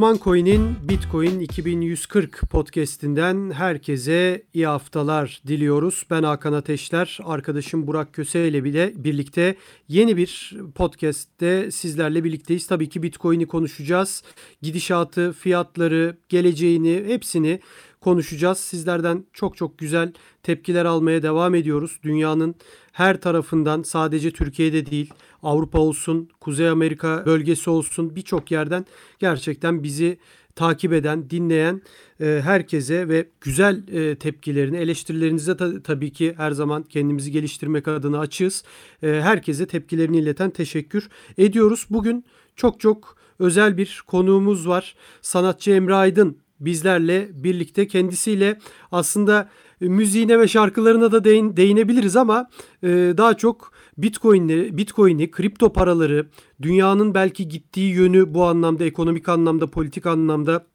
[0.00, 6.06] Uzman Coin'in Bitcoin 2140 podcast'inden herkese iyi haftalar diliyoruz.
[6.10, 9.56] Ben Hakan Ateşler, arkadaşım Burak Köse ile bile birlikte
[9.88, 12.66] yeni bir podcast'te sizlerle birlikteyiz.
[12.66, 14.22] Tabii ki Bitcoin'i konuşacağız.
[14.62, 17.60] Gidişatı, fiyatları, geleceğini hepsini
[18.00, 18.58] konuşacağız.
[18.58, 21.98] Sizlerden çok çok güzel tepkiler almaya devam ediyoruz.
[22.02, 22.54] Dünyanın
[22.92, 25.10] her tarafından sadece Türkiye'de değil
[25.42, 28.86] Avrupa olsun, Kuzey Amerika bölgesi olsun birçok yerden
[29.18, 30.18] gerçekten bizi
[30.56, 31.82] takip eden, dinleyen
[32.20, 38.18] e, herkese ve güzel e, tepkilerini, eleştirilerinize ta, tabii ki her zaman kendimizi geliştirmek adına
[38.18, 38.64] açığız.
[39.02, 41.86] E, herkese tepkilerini ileten teşekkür ediyoruz.
[41.90, 42.24] Bugün
[42.56, 44.94] çok çok özel bir konuğumuz var.
[45.22, 48.58] Sanatçı Emre Aydın bizlerle birlikte kendisiyle
[48.92, 49.48] aslında
[49.80, 52.50] müziğine ve şarkılarına da değin, değinebiliriz ama
[52.82, 56.26] e, daha çok Bitcoin'i, Bitcoin'i, kripto paraları,
[56.62, 60.66] dünyanın belki gittiği yönü bu anlamda, ekonomik anlamda, politik anlamda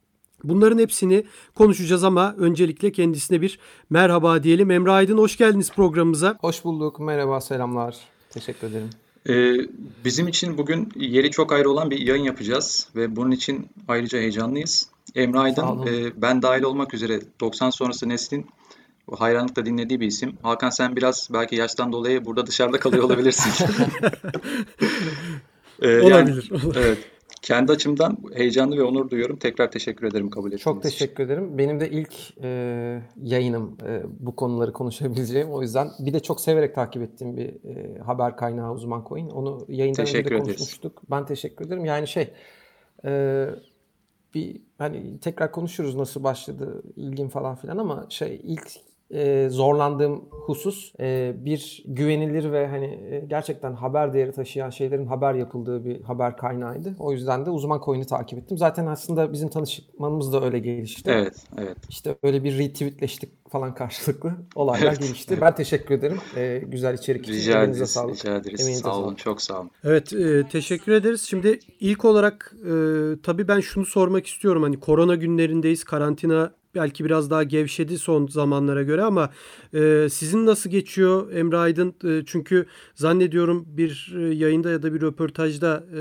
[0.44, 3.58] bunların hepsini konuşacağız ama öncelikle kendisine bir
[3.90, 4.70] merhaba diyelim.
[4.70, 6.38] Emre Aydın hoş geldiniz programımıza.
[6.40, 7.00] Hoş bulduk.
[7.00, 7.96] Merhaba, selamlar.
[8.30, 8.90] Teşekkür ederim.
[9.28, 9.68] Ee,
[10.04, 14.88] bizim için bugün yeri çok ayrı olan bir yayın yapacağız ve bunun için ayrıca heyecanlıyız.
[15.14, 18.46] Emre Aydın, e, ben dahil olmak üzere 90 sonrası neslin
[19.12, 20.38] hayranlıkla dinlediği bir isim.
[20.42, 23.66] Hakan sen biraz belki yaştan dolayı burada dışarıda kalıyor olabilirsin.
[25.82, 26.50] ee, olabilir.
[26.52, 26.98] Yani, evet.
[27.42, 29.36] Kendi açımdan heyecanlı ve onur duyuyorum.
[29.36, 31.24] Tekrar teşekkür ederim kabul ettiğiniz Çok teşekkür için.
[31.24, 31.58] ederim.
[31.58, 35.50] Benim de ilk e, yayınım e, bu konuları konuşabileceğim.
[35.50, 39.30] O yüzden bir de çok severek takip ettiğim bir e, haber kaynağı Uzman Coin.
[39.30, 40.92] Onu yayından teşekkür önce de konuşmuştuk.
[40.92, 41.10] Ederiz.
[41.10, 41.84] Ben teşekkür ederim.
[41.84, 42.30] Yani şey
[43.04, 43.46] e,
[44.34, 48.70] bir hani tekrar konuşuruz nasıl başladı ilgin falan filan ama şey ilk
[49.10, 55.34] e, zorlandığım husus e, bir güvenilir ve hani e, gerçekten haber değeri taşıyan şeylerin haber
[55.34, 56.94] yapıldığı bir haber kaynağıydı.
[56.98, 58.58] O yüzden de uzman coin'i takip ettim.
[58.58, 61.10] Zaten aslında bizim tanışmamız da öyle gelişti.
[61.10, 61.76] Evet, evet.
[61.88, 65.34] İşte öyle bir retweetleştik falan karşılıklı olaylar evet, gelişti.
[65.34, 65.42] Evet.
[65.42, 66.18] Ben teşekkür ederim.
[66.36, 67.32] E, güzel içerik için.
[67.32, 67.90] Rica ederiz.
[67.90, 68.14] Sağlık.
[68.14, 68.60] Rica ederiz.
[68.60, 69.04] Emeğinize sağ olun.
[69.04, 69.18] Sağlık.
[69.18, 69.70] Çok sağ olun.
[69.84, 71.22] Evet, e, teşekkür ederiz.
[71.22, 72.72] Şimdi ilk olarak e,
[73.22, 74.62] tabii ben şunu sormak istiyorum.
[74.62, 75.84] Hani korona günlerindeyiz.
[75.84, 79.30] Karantina belki biraz daha gevşedi son zamanlara göre ama
[79.74, 81.94] e, sizin nasıl geçiyor Emre Aydın?
[82.04, 86.00] E, çünkü zannediyorum bir e, yayında ya da bir röportajda e,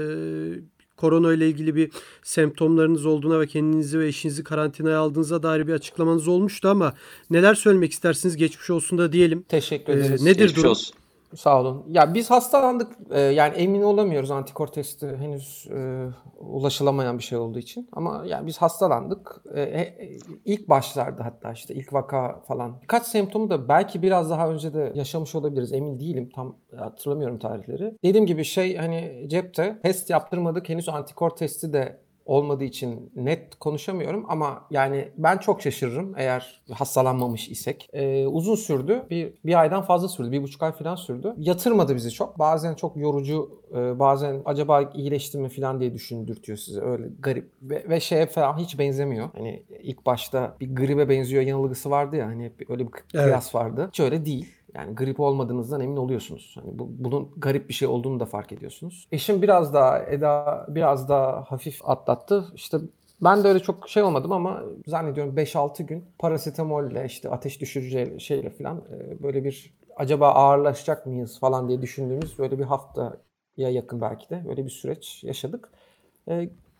[0.98, 1.92] korona ile ilgili bir
[2.24, 6.94] semptomlarınız olduğuna ve kendinizi ve eşinizi karantinaya aldığınıza dair bir açıklamanız olmuştu ama
[7.30, 8.38] neler söylemek istersiniz?
[8.38, 9.42] Geçmiş olsun da diyelim.
[9.42, 10.22] Teşekkür e, ederiz.
[10.22, 10.70] Ee, nedir Geçmiş durum?
[10.70, 10.96] Olsun.
[11.36, 11.86] Sağ olun.
[11.90, 12.98] Ya biz hastalandık.
[13.12, 16.08] Ee, yani emin olamıyoruz antikor testi henüz e,
[16.40, 17.90] ulaşılamayan bir şey olduğu için.
[17.92, 19.42] Ama yani biz hastalandık.
[19.56, 22.82] E, e, ilk başlarda hatta işte ilk vaka falan.
[22.82, 25.74] Birkaç semptomu da belki biraz daha önce de yaşamış olabiliriz.
[25.74, 26.30] Emin değilim.
[26.36, 27.98] Tam hatırlamıyorum tarihleri.
[28.04, 30.70] Dediğim gibi şey hani cepte test yaptırmadık.
[30.70, 37.50] Henüz antikor testi de olmadığı için net konuşamıyorum ama yani ben çok şaşırırım eğer hastalanmamış
[37.50, 37.90] isek.
[37.94, 39.04] Ee, uzun sürdü.
[39.10, 40.32] Bir, bir aydan fazla sürdü.
[40.32, 41.34] Bir buçuk ay falan sürdü.
[41.38, 42.40] Yatırmadı bizi çok.
[42.40, 46.82] Bazen çok yorucu, e, bazen acaba iyileşti mi falan diye düşündürtüyor size.
[46.82, 49.30] Öyle garip ve, ve şeye falan hiç benzemiyor.
[49.34, 53.56] Hani ilk başta bir gribe benziyor yanılgısı vardı ya hani öyle bir kıyas evet.
[53.56, 53.88] vardı.
[53.88, 54.56] Hiç öyle değil.
[54.76, 56.56] Yani grip olmadığınızdan emin oluyorsunuz.
[56.62, 59.08] Hani bu, bunun garip bir şey olduğunu da fark ediyorsunuz.
[59.12, 62.46] Eşim biraz daha Eda biraz daha hafif atlattı.
[62.56, 62.78] İşte
[63.22, 68.50] ben de öyle çok şey olmadım ama zannediyorum 5-6 gün parasetamolle işte ateş düşürücü şeyle
[68.50, 73.18] falan e, böyle bir acaba ağırlaşacak mıyız falan diye düşündüğümüz böyle bir haftaya
[73.58, 75.70] yakın belki de böyle bir süreç yaşadık.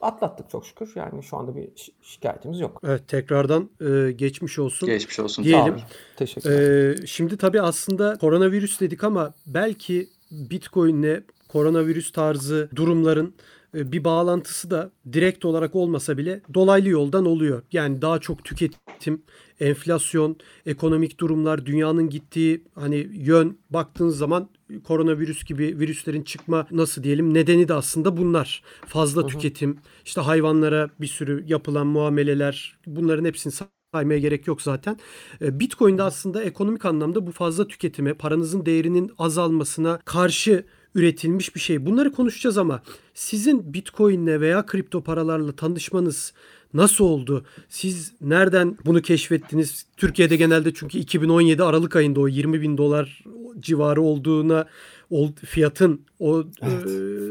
[0.06, 0.92] Atlattık çok şükür.
[0.96, 1.70] Yani şu anda bir
[2.02, 2.82] şikayetimiz yok.
[2.84, 4.90] Evet tekrardan e, geçmiş olsun.
[4.90, 5.44] Geçmiş olsun.
[5.44, 5.76] Diyelim.
[6.16, 7.04] Teşekkür ederim.
[7.04, 13.34] E, şimdi tabii aslında koronavirüs dedik ama belki Bitcoin'le koronavirüs tarzı durumların
[13.76, 17.62] e, bir bağlantısı da direkt olarak olmasa bile dolaylı yoldan oluyor.
[17.72, 19.22] Yani daha çok tüketim,
[19.60, 24.50] enflasyon, ekonomik durumlar, dünyanın gittiği hani yön baktığınız zaman
[24.84, 28.64] koronavirüs gibi virüslerin çıkma nasıl diyelim nedeni de aslında bunlar.
[28.86, 29.30] Fazla hı hı.
[29.30, 33.54] tüketim, işte hayvanlara bir sürü yapılan muameleler bunların hepsini
[33.94, 34.98] saymaya gerek yok zaten.
[35.42, 40.66] E, Bitcoin'de aslında ekonomik anlamda bu fazla tüketime, paranızın değerinin azalmasına karşı
[40.96, 41.86] üretilmiş bir şey.
[41.86, 42.82] Bunları konuşacağız ama
[43.14, 46.34] sizin Bitcoin'le veya kripto paralarla tanışmanız
[46.76, 47.46] nasıl oldu?
[47.70, 49.86] Siz nereden bunu keşfettiniz?
[49.98, 53.24] Türkiye'de genelde çünkü 2017 Aralık ayında o 20 bin dolar
[53.60, 54.66] civarı olduğuna
[55.46, 56.86] fiyatın o evet.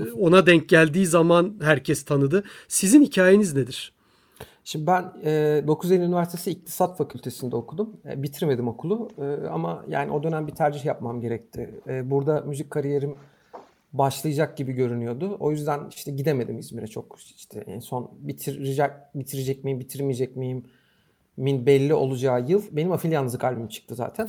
[0.09, 2.45] e, ona denk geldiği zaman herkes tanıdı.
[2.69, 3.93] Sizin hikayeniz nedir?
[4.65, 7.97] Şimdi ben e, 9 Eylül Üniversitesi İktisat Fakültesi'nde okudum.
[8.11, 11.81] E, bitirmedim okulu e, ama yani o dönem bir tercih yapmam gerekti.
[11.89, 13.15] E, burada müzik kariyerim
[13.95, 15.37] başlayacak gibi görünüyordu.
[15.41, 17.19] O yüzden işte gidemedim İzmir'e çok.
[17.37, 20.65] işte en son bitirecek bitirecek miyim, bitirmeyecek miyim
[21.37, 24.29] min belli olacağı yıl benim Afil Yalnızlık albümü çıktı zaten.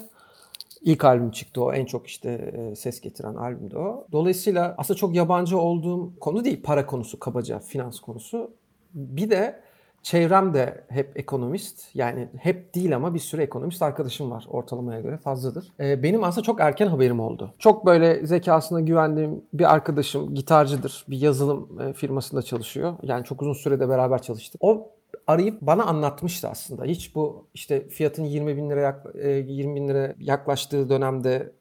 [0.81, 1.73] İlk albüm çıktı o.
[1.73, 2.29] En çok işte
[2.71, 4.07] e, ses getiren albümdü o.
[4.11, 6.63] Dolayısıyla aslında çok yabancı olduğum konu değil.
[6.63, 8.51] Para konusu kabaca, finans konusu.
[8.93, 9.61] Bir de
[10.05, 11.95] çevrem de hep ekonomist.
[11.95, 14.45] Yani hep değil ama bir sürü ekonomist arkadaşım var.
[14.49, 15.73] Ortalamaya göre fazladır.
[15.79, 17.53] E, benim aslında çok erken haberim oldu.
[17.59, 21.05] Çok böyle zekasına güvendiğim bir arkadaşım gitarcıdır.
[21.09, 22.93] Bir yazılım e, firmasında çalışıyor.
[23.03, 24.61] Yani çok uzun sürede beraber çalıştık.
[24.63, 24.91] O
[25.27, 26.83] arayıp bana anlatmıştı aslında.
[26.85, 31.51] Hiç bu işte fiyatın 20 bin lira 20 bin lira yaklaştığı dönemde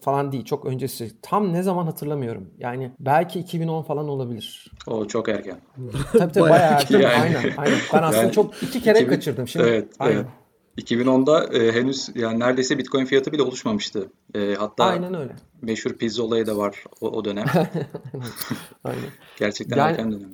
[0.00, 0.44] falan değil.
[0.44, 1.12] Çok öncesi.
[1.22, 2.50] Tam ne zaman hatırlamıyorum.
[2.58, 4.70] Yani belki 2010 falan olabilir.
[4.86, 5.60] O çok erken.
[6.12, 7.00] Tabii tabii bayağı erken.
[7.00, 7.78] Yani, aynen, aynen.
[7.94, 9.48] Ben aslında yani, çok iki kere 2000, kaçırdım.
[9.48, 10.16] Şimdi, evet, aynen.
[10.16, 10.26] evet.
[10.78, 14.08] 2010'da e, henüz yani neredeyse Bitcoin fiyatı bile oluşmamıştı.
[14.34, 15.36] E, hatta Aynen öyle.
[15.62, 17.46] meşhur pizza olayı da var o, o dönem.
[18.84, 19.10] Aynen.
[19.38, 20.30] Gerçekten yani, erken dönem.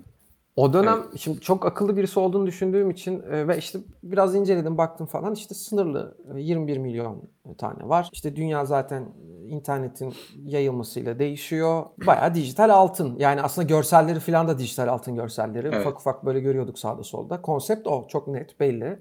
[0.59, 1.21] O dönem evet.
[1.21, 5.55] şimdi çok akıllı birisi olduğunu düşündüğüm için e, ve işte biraz inceledim baktım falan işte
[5.55, 7.23] sınırlı 21 e, milyon
[7.59, 8.09] tane var.
[8.13, 9.05] İşte dünya zaten
[9.49, 10.15] internetin
[10.45, 11.85] yayılmasıyla değişiyor.
[12.07, 13.17] Bayağı dijital altın.
[13.19, 15.69] Yani aslında görselleri falan da dijital altın görselleri.
[15.69, 15.81] Evet.
[15.81, 17.43] Ufak ufak böyle görüyorduk sağda solda.
[17.43, 18.99] Konsept o çok net belli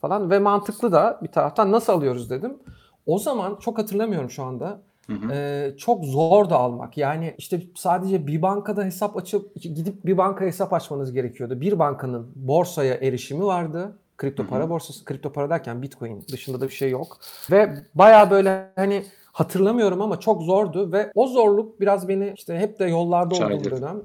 [0.00, 2.58] falan ve mantıklı da bir taraftan nasıl alıyoruz dedim.
[3.06, 4.82] O zaman çok hatırlamıyorum şu anda.
[5.06, 5.76] Hı hı.
[5.76, 6.98] Çok zor da almak.
[6.98, 11.60] Yani işte sadece bir bankada hesap açıp gidip bir banka hesap açmanız gerekiyordu.
[11.60, 13.98] Bir bankanın borsaya erişimi vardı.
[14.16, 17.18] Kripto para borsası, kripto para derken Bitcoin dışında da bir şey yok.
[17.50, 22.78] Ve baya böyle hani hatırlamıyorum ama çok zordu ve o zorluk biraz beni işte hep
[22.78, 24.02] de yollarda olduğum dönem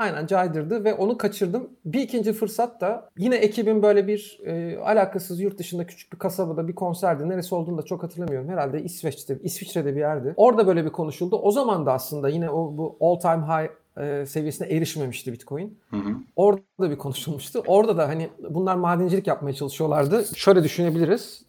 [0.00, 1.68] Aynen caydırdı ve onu kaçırdım.
[1.84, 6.68] Bir ikinci fırsat da yine ekibin böyle bir e, alakasız yurt dışında küçük bir kasabada
[6.68, 7.28] bir konserdi.
[7.28, 8.48] Neresi olduğunu da çok hatırlamıyorum.
[8.48, 10.34] Herhalde İsveç'te, İsviçre'de bir yerdi.
[10.36, 11.36] Orada böyle bir konuşuldu.
[11.36, 13.70] O zaman da aslında yine o bu all time high
[14.02, 15.78] e, seviyesine erişmemişti Bitcoin.
[15.90, 16.14] Hı hı.
[16.36, 17.62] Orada bir konuşulmuştu.
[17.66, 20.24] Orada da hani bunlar madencilik yapmaya çalışıyorlardı.
[20.36, 21.42] Şöyle düşünebiliriz.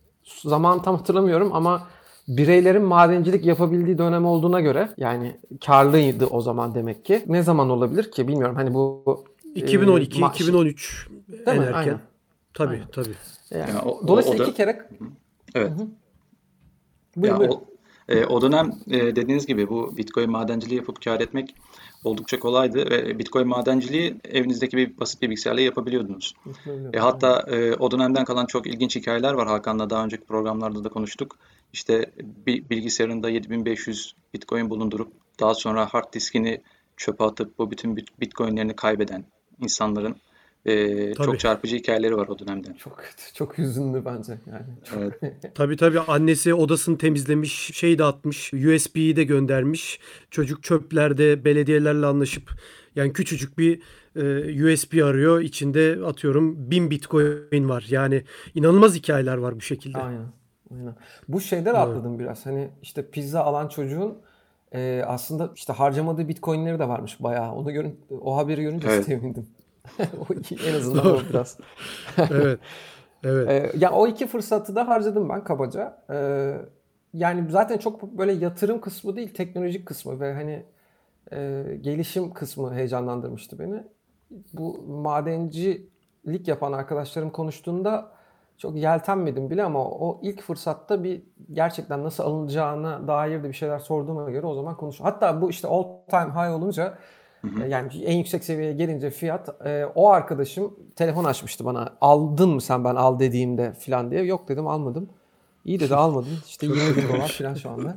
[0.44, 1.88] Zaman tam hatırlamıyorum ama
[2.28, 7.24] bireylerin madencilik yapabildiği dönem olduğuna göre yani karlıydı o zaman demek ki.
[7.28, 8.56] Ne zaman olabilir ki bilmiyorum.
[8.56, 9.04] Hani bu
[9.56, 11.64] 2012, e, 2013 Değil en mi?
[11.64, 11.78] erken.
[11.78, 12.00] Aynen.
[12.54, 12.88] Tabii Aynen.
[12.92, 13.16] tabii.
[13.52, 14.88] Yani, yani o, dolayısıyla o da, iki kere
[15.56, 15.72] Evet.
[15.72, 15.88] Hı hı.
[17.16, 17.56] Buyurun, ya, buyurun.
[17.56, 17.72] O,
[18.10, 21.56] e, o dönem e, dediğiniz gibi bu Bitcoin madenciliği yapıp kar etmek
[22.04, 26.34] oldukça kolaydı ve Bitcoin madenciliği evinizdeki bir basit bir bilgisayarla yapabiliyordunuz.
[26.94, 30.90] E, hatta e, o dönemden kalan çok ilginç hikayeler var Hakan'la daha önceki programlarda da
[30.90, 31.38] konuştuk.
[31.74, 32.12] İşte
[32.46, 36.62] bir bilgisayarında 7500 Bitcoin bulundurup daha sonra hard diskini
[36.98, 39.26] çöpe atıp bu bütün Bitcoin'lerini kaybeden
[39.60, 40.16] insanların
[40.66, 42.76] e, çok çarpıcı hikayeleri var o dönemde.
[42.78, 44.66] Çok kötü, çok hüzünlü bence yani.
[44.98, 45.54] Evet.
[45.56, 50.00] tabii tabii annesi odasını temizlemiş, şey de atmış, USB'yi de göndermiş.
[50.32, 52.52] Çocuk çöplerde belediyelerle anlaşıp
[52.96, 53.82] yani küçücük bir
[54.16, 55.42] e, USB arıyor.
[55.42, 57.86] İçinde atıyorum 1000 Bitcoin var.
[57.90, 58.24] Yani
[58.56, 59.98] inanılmaz hikayeler var bu şekilde.
[59.98, 60.41] Aynen.
[60.74, 60.96] Aynen.
[61.28, 62.20] Bu şeyde rahatladım evet.
[62.20, 62.46] biraz.
[62.46, 64.18] Hani işte pizza alan çocuğun
[64.74, 67.54] e, aslında işte harcamadığı bitcoinleri de varmış bayağı.
[67.54, 69.06] Onu görün, o haberi görünce evet.
[69.06, 69.48] sevindim.
[70.68, 71.58] en azından o biraz.
[72.18, 72.60] evet.
[73.24, 73.50] Evet.
[73.50, 75.98] Ee, ya o iki fırsatı da harcadım ben kabaca.
[76.12, 76.58] Ee,
[77.14, 80.66] yani zaten çok böyle yatırım kısmı değil, teknolojik kısmı ve hani
[81.34, 83.84] e, gelişim kısmı heyecanlandırmıştı beni.
[84.54, 88.12] Bu madencilik yapan arkadaşlarım konuştuğunda
[88.62, 93.80] çok yeltenmedim bile ama o ilk fırsatta bir gerçekten nasıl alınacağına dair de bir şeyler
[93.80, 95.00] sorduğuma göre o zaman konuş.
[95.00, 96.98] Hatta bu işte all time high olunca
[97.42, 97.68] Hı hı.
[97.68, 101.94] Yani en yüksek seviyeye gelince fiyat e, o arkadaşım telefon açmıştı bana.
[102.02, 104.24] Aldın mı sen ben al dediğimde falan diye.
[104.24, 105.10] Yok dedim almadım.
[105.66, 106.38] İyi dedi almadın.
[106.48, 107.96] İşte 20 bin dolar falan şu anda.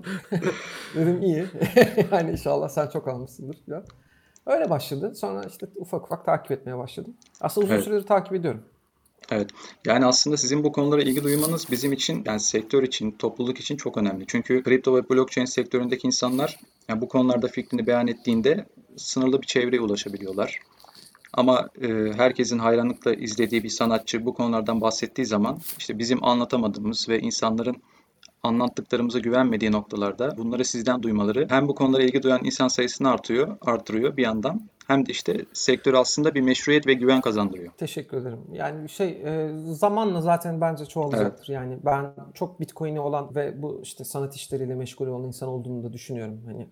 [0.94, 1.47] dedim iyi.
[2.12, 3.85] yani inşallah sen çok almışsındır falan.
[4.47, 5.14] Öyle başladı.
[5.14, 7.14] Sonra işte ufak ufak takip etmeye başladım.
[7.40, 7.85] Aslında uzun evet.
[7.85, 8.62] süredir takip ediyorum.
[9.30, 9.50] Evet.
[9.86, 13.96] Yani aslında sizin bu konulara ilgi duymanız bizim için yani sektör için, topluluk için çok
[13.96, 14.24] önemli.
[14.28, 18.66] Çünkü kripto ve blockchain sektöründeki insanlar yani bu konularda fikrini beyan ettiğinde
[18.96, 20.60] sınırlı bir çevreye ulaşabiliyorlar.
[21.32, 27.20] Ama e, herkesin hayranlıkla izlediği bir sanatçı bu konulardan bahsettiği zaman işte bizim anlatamadığımız ve
[27.20, 27.76] insanların
[28.42, 34.16] anlattıklarımıza güvenmediği noktalarda bunları sizden duymaları hem bu konulara ilgi duyan insan sayısını artıyor, artırıyor
[34.16, 37.72] bir yandan hem de işte sektör aslında bir meşruiyet ve güven kazandırıyor.
[37.72, 38.38] Teşekkür ederim.
[38.52, 41.48] Yani şey e, zamanla zaten bence çoğalacaktır.
[41.48, 41.48] Evet.
[41.48, 45.92] Yani ben çok Bitcoin'i olan ve bu işte sanat işleriyle meşgul olan insan olduğunu da
[45.92, 46.40] düşünüyorum.
[46.46, 46.68] Hani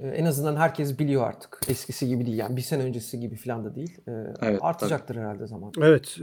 [0.00, 1.60] e, en azından herkes biliyor artık.
[1.68, 3.98] Eskisi gibi değil yani bir sene öncesi gibi falan da değil.
[4.08, 5.24] E, evet, artacaktır tabii.
[5.24, 5.72] herhalde zaman.
[5.80, 6.18] Evet.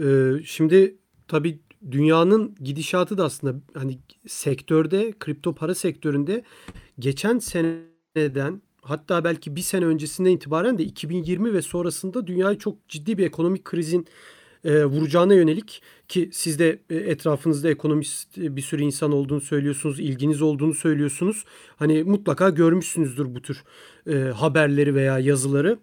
[0.45, 1.59] şimdi tabii
[1.91, 6.43] dünyanın gidişatı da aslında hani sektörde kripto para sektöründe
[6.99, 13.17] geçen seneden hatta belki bir sene öncesinden itibaren de 2020 ve sonrasında dünyayı çok ciddi
[13.17, 14.07] bir ekonomik krizin
[14.63, 19.99] e, vuracağına yönelik ki siz de e, etrafınızda ekonomist e, bir sürü insan olduğunu söylüyorsunuz,
[19.99, 21.45] ilginiz olduğunu söylüyorsunuz.
[21.75, 23.63] Hani mutlaka görmüşsünüzdür bu tür
[24.07, 25.79] e, haberleri veya yazıları.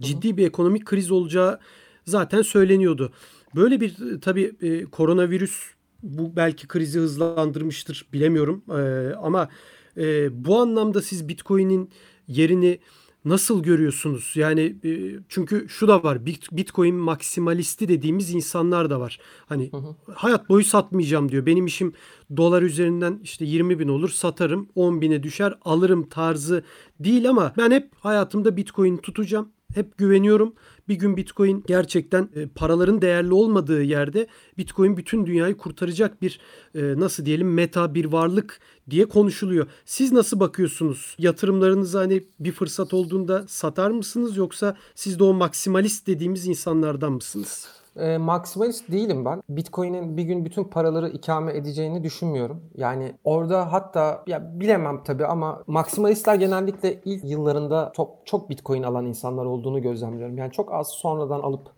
[0.00, 1.60] Ciddi bir ekonomik kriz olacağı
[2.06, 3.12] zaten söyleniyordu.
[3.54, 5.60] Böyle bir e, tabii e, koronavirüs
[6.02, 9.48] bu belki krizi hızlandırmıştır bilemiyorum e, ama
[9.96, 11.90] e, bu anlamda siz Bitcoin'in
[12.30, 12.78] yerini
[13.24, 14.32] nasıl görüyorsunuz?
[14.34, 14.90] Yani e,
[15.28, 16.26] çünkü şu da var.
[16.26, 19.18] Bitcoin maksimalisti dediğimiz insanlar da var.
[19.46, 19.96] Hani hı hı.
[20.14, 21.46] hayat boyu satmayacağım diyor.
[21.46, 21.92] Benim işim
[22.36, 26.64] dolar üzerinden işte 20 bin olur satarım 10 bine düşer alırım tarzı
[27.00, 29.48] değil ama ben hep hayatımda Bitcoin tutacağım.
[29.74, 30.54] Hep güveniyorum.
[30.88, 34.26] Bir gün Bitcoin gerçekten e, paraların değerli olmadığı yerde
[34.58, 36.40] Bitcoin bütün dünyayı kurtaracak bir
[36.74, 38.60] e, nasıl diyelim meta bir varlık
[38.90, 39.66] diye konuşuluyor.
[39.84, 41.16] Siz nasıl bakıyorsunuz?
[41.18, 47.79] Yatırımlarınızı hani bir fırsat olduğunda satar mısınız yoksa siz de o maksimalist dediğimiz insanlardan mısınız?
[47.96, 49.42] E, maksimalist değilim ben.
[49.48, 52.62] Bitcoin'in bir gün bütün paraları ikame edeceğini düşünmüyorum.
[52.76, 59.06] Yani orada hatta ya bilemem tabii ama maksimalistler genellikle ilk yıllarında çok, çok Bitcoin alan
[59.06, 60.38] insanlar olduğunu gözlemliyorum.
[60.38, 61.70] Yani çok az sonradan alıp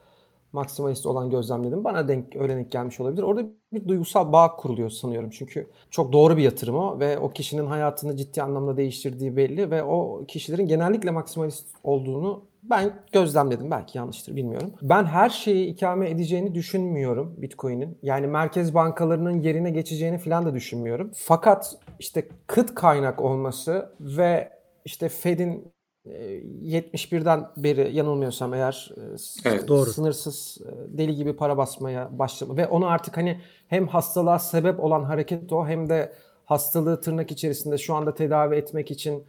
[0.53, 1.85] maksimalist olan gözlemledim.
[1.85, 3.23] Bana denk öğrenik gelmiş olabilir.
[3.23, 3.43] Orada
[3.73, 5.31] bir duygusal bağ kuruluyor sanıyorum.
[5.31, 9.83] Çünkü çok doğru bir yatırım o ve o kişinin hayatını ciddi anlamda değiştirdiği belli ve
[9.83, 13.71] o kişilerin genellikle maksimalist olduğunu ben gözlemledim.
[13.71, 14.73] Belki yanlıştır bilmiyorum.
[14.83, 17.99] Ben her şeyi ikame edeceğini düşünmüyorum Bitcoin'in.
[18.03, 21.11] Yani merkez bankalarının yerine geçeceğini falan da düşünmüyorum.
[21.15, 24.51] Fakat işte kıt kaynak olması ve
[24.85, 25.73] işte Fed'in
[26.07, 29.91] 71'den e, beri yanılmıyorsam eğer e, evet, doğru.
[29.91, 35.05] sınırsız e, deli gibi para basmaya başladı ve onu artık hani hem hastalığa sebep olan
[35.05, 36.13] hareket o hem de
[36.45, 39.25] hastalığı tırnak içerisinde şu anda tedavi etmek için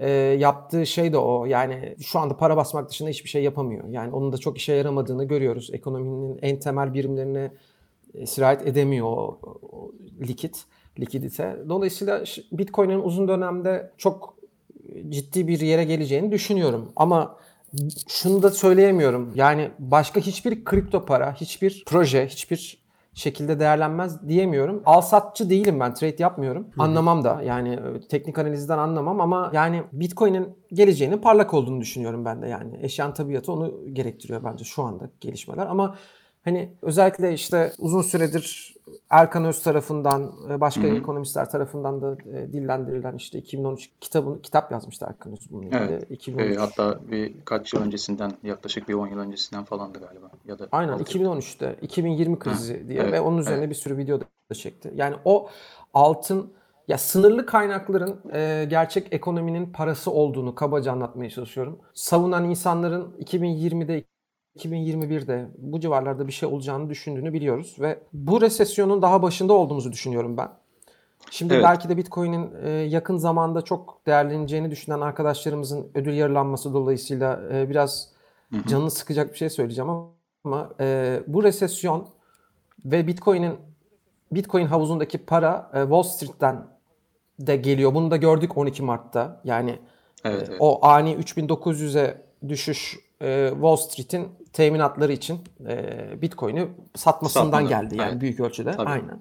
[0.00, 1.46] e, yaptığı şey de o.
[1.46, 3.88] Yani şu anda para basmak dışında hiçbir şey yapamıyor.
[3.88, 5.70] Yani onun da çok işe yaramadığını görüyoruz.
[5.72, 7.52] Ekonominin en temel birimlerine
[8.14, 9.38] e, sirayet edemiyor o,
[9.72, 10.64] o likit,
[11.00, 11.56] likidite.
[11.68, 14.34] Dolayısıyla Bitcoin'in uzun dönemde çok
[15.08, 16.92] ciddi bir yere geleceğini düşünüyorum.
[16.96, 17.36] Ama
[18.08, 19.32] şunu da söyleyemiyorum.
[19.34, 22.81] Yani başka hiçbir kripto para, hiçbir proje, hiçbir
[23.14, 24.82] şekilde değerlenmez diyemiyorum.
[24.86, 25.94] Al satçı değilim ben.
[25.94, 26.62] Trade yapmıyorum.
[26.62, 26.84] Hı-hı.
[26.84, 27.42] Anlamam da.
[27.42, 32.78] Yani e, teknik analizden anlamam ama yani Bitcoin'in geleceğinin parlak olduğunu düşünüyorum ben de yani.
[32.82, 35.94] Eşyan tabiatı onu gerektiriyor bence şu anda gelişmeler ama
[36.44, 38.74] Hani özellikle işte uzun süredir
[39.10, 40.96] Erkan Öz tarafından, e, başka Hı-hı.
[40.96, 45.92] ekonomistler tarafından da e, dillendirilen işte 2013 kitabın kitap yazmıştı Erkan Öz bununla ilgili.
[45.92, 46.10] Evet.
[46.10, 46.56] 2013.
[46.56, 50.98] E, hatta birkaç yıl öncesinden yaklaşık bir 10 yıl öncesinden falandı galiba ya da Aynen
[50.98, 52.88] 2013'te 2020 krizi Hı.
[52.88, 53.12] diye evet.
[53.12, 53.70] ve onun üzerine evet.
[53.70, 54.92] bir sürü video da çekti.
[54.94, 55.48] Yani o
[55.94, 56.52] altın
[56.88, 61.78] ya sınırlı kaynakların e, gerçek ekonominin parası olduğunu kabaca anlatmaya çalışıyorum.
[61.94, 64.04] Savunan insanların 2020'de
[64.58, 70.36] 2021'de bu civarlarda bir şey olacağını düşündüğünü biliyoruz ve bu resesyonun daha başında olduğumuzu düşünüyorum
[70.36, 70.48] ben.
[71.30, 71.64] Şimdi evet.
[71.64, 78.08] belki de Bitcoin'in e, yakın zamanda çok değerleneceğini düşünen arkadaşlarımızın ödül yarılanması dolayısıyla e, biraz
[78.66, 79.90] canını sıkacak bir şey söyleyeceğim
[80.44, 82.08] ama e, bu resesyon
[82.84, 83.56] ve Bitcoin'in
[84.32, 86.66] Bitcoin havuzundaki para Wall Street'ten
[87.38, 87.94] de geliyor.
[87.94, 89.40] Bunu da gördük 12 Mart'ta.
[89.44, 89.78] Yani
[90.24, 90.56] evet, evet.
[90.60, 92.98] o ani 3900'e düşüş
[93.52, 97.68] Wall Street'in teminatları için e, Bitcoin'i satmasından Satmadı.
[97.68, 98.20] geldi yani evet.
[98.20, 98.72] büyük ölçüde.
[98.72, 98.88] Tabii.
[98.88, 99.20] Aynen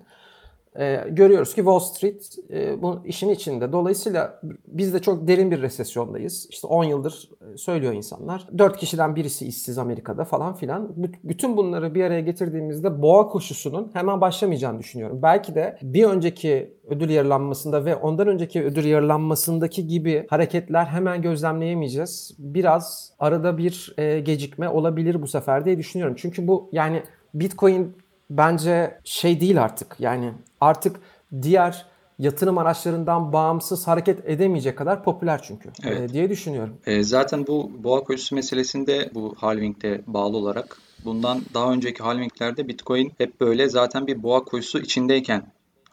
[0.79, 3.71] e, görüyoruz ki Wall Street e, bu işin içinde.
[3.71, 6.47] Dolayısıyla biz de çok derin bir resesyondayız.
[6.49, 8.47] İşte 10 yıldır e, söylüyor insanlar.
[8.57, 10.93] 4 kişiden birisi işsiz Amerika'da falan filan.
[11.23, 15.19] Bütün bunları bir araya getirdiğimizde boğa koşusunun hemen başlamayacağını düşünüyorum.
[15.21, 22.35] Belki de bir önceki ödül yarılanmasında ve ondan önceki ödül yarılanmasındaki gibi hareketler hemen gözlemleyemeyeceğiz.
[22.39, 26.15] Biraz arada bir e, gecikme olabilir bu sefer diye düşünüyorum.
[26.19, 27.95] Çünkü bu yani Bitcoin
[28.29, 29.95] bence şey değil artık.
[29.99, 30.99] Yani artık
[31.41, 31.85] diğer
[32.19, 36.09] yatırım araçlarından bağımsız hareket edemeyecek kadar popüler çünkü evet.
[36.09, 36.77] e, diye düşünüyorum.
[36.85, 43.11] E, zaten bu boğa koşusu meselesinde bu halving'de bağlı olarak bundan daha önceki halvinglerde Bitcoin
[43.17, 45.43] hep böyle zaten bir boğa koşusu içindeyken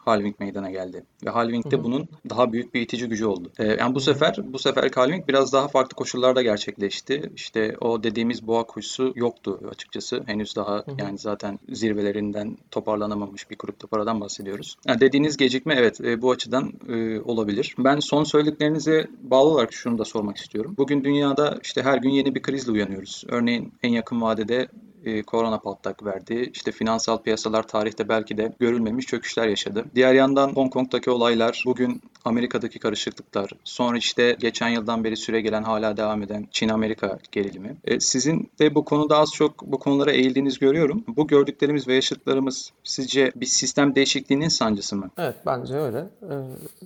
[0.09, 1.03] halving meydana geldi.
[1.25, 1.83] Ve halvingde hı hı.
[1.83, 3.51] bunun daha büyük bir itici gücü oldu.
[3.59, 7.31] Ee, yani bu sefer bu sefer halving biraz daha farklı koşullarda gerçekleşti.
[7.35, 10.23] İşte o dediğimiz boğa koşusu yoktu açıkçası.
[10.25, 10.95] Henüz daha hı hı.
[10.99, 14.75] yani zaten zirvelerinden toparlanamamış bir kripto paradan bahsediyoruz.
[14.87, 17.75] Yani dediğiniz gecikme evet e, bu açıdan e, olabilir.
[17.79, 20.75] Ben son söylediklerinize bağlı olarak şunu da sormak istiyorum.
[20.77, 23.23] Bugün dünyada işte her gün yeni bir krizle uyanıyoruz.
[23.27, 24.67] Örneğin en yakın vadede
[25.05, 26.51] e, korona patlak verdi.
[26.53, 29.85] İşte finansal piyasalar tarihte belki de görülmemiş çöküşler yaşadı.
[29.95, 35.63] Diğer yandan Hong Kong'daki olaylar, bugün Amerika'daki karışıklıklar, sonra işte geçen yıldan beri süre gelen
[35.63, 37.77] hala devam eden Çin-Amerika gerilimi.
[37.85, 41.03] E, sizin de bu konuda az çok bu konulara eğildiğiniz görüyorum.
[41.07, 45.09] Bu gördüklerimiz ve yaşadıklarımız sizce bir sistem değişikliğinin sancısı mı?
[45.17, 45.97] Evet bence öyle.
[45.97, 46.33] Ee,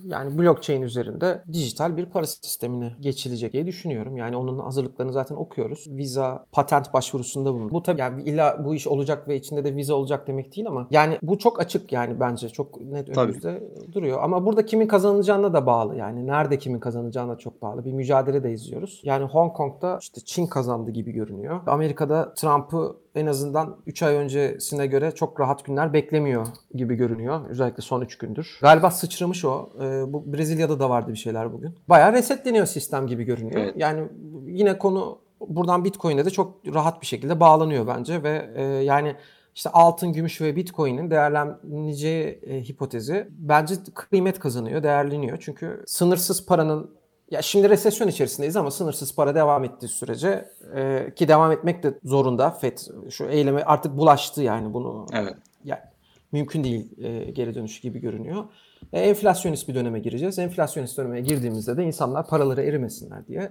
[0.04, 4.16] yani blockchain üzerinde dijital bir para sistemine geçilecek diye düşünüyorum.
[4.16, 5.86] Yani onun hazırlıklarını zaten okuyoruz.
[5.88, 7.72] Visa patent başvurusunda bulundu.
[7.72, 10.86] Bu tabii yani illa bu iş olacak ve içinde de vize olacak demek değil ama
[10.90, 13.92] yani bu çok açık yani bence çok net önümüzde tabii.
[13.92, 14.18] duruyor.
[14.22, 15.96] Ama burada kimin kazanacağına da bağlı.
[15.96, 17.84] Yani nerede kimin kazanacağına çok bağlı.
[17.84, 19.00] Bir mücadele de izliyoruz.
[19.04, 21.60] Yani Hong Kong'da işte Çin kazandı gibi görünüyor.
[21.66, 27.40] Amerika'da Trump'ı en azından 3 ay öncesine göre çok rahat günler beklemiyor gibi görünüyor.
[27.48, 28.58] Özellikle son 3 gündür.
[28.62, 29.70] Galiba sıçramış o.
[29.80, 31.74] Ee, bu Brezilya'da da vardı bir şeyler bugün.
[31.88, 33.60] Bayağı resetleniyor sistem gibi görünüyor.
[33.60, 33.74] Evet.
[33.76, 34.08] Yani
[34.46, 39.16] yine konu buradan Bitcoin'e de çok rahat bir şekilde bağlanıyor bence ve e, yani
[39.54, 45.38] işte altın, gümüş ve Bitcoin'in değerleneceği e, hipotezi bence kıymet kazanıyor, değerleniyor.
[45.40, 46.90] Çünkü sınırsız paranın
[47.30, 51.98] ya şimdi resesyon içerisindeyiz ama sınırsız para devam ettiği sürece e, ki devam etmek de
[52.04, 52.78] zorunda FED
[53.10, 55.06] şu eyleme artık bulaştı yani bunu.
[55.12, 55.34] Evet.
[55.64, 55.92] Ya,
[56.32, 58.44] mümkün değil e, geri dönüş gibi görünüyor.
[58.92, 60.38] E, enflasyonist bir döneme gireceğiz.
[60.38, 63.50] Enflasyonist döneme girdiğimizde de insanlar paraları erimesinler diye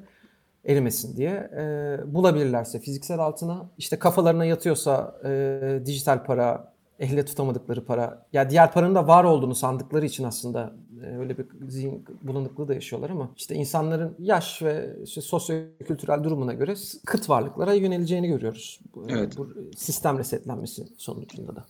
[0.66, 8.26] erimesin diye e, bulabilirlerse fiziksel altına işte kafalarına yatıyorsa e, dijital para elle tutamadıkları para
[8.34, 12.74] ya diğer paranın da var olduğunu sandıkları için aslında e, öyle bir zihin bulanıklığı da
[12.74, 18.80] yaşıyorlar ama işte insanların yaş ve işte sosyo-kültürel durumuna göre kıt varlıklara yöneleceğini görüyoruz.
[19.10, 19.38] Evet.
[19.38, 21.66] Bu sistem resetlenmesi sonucunda da.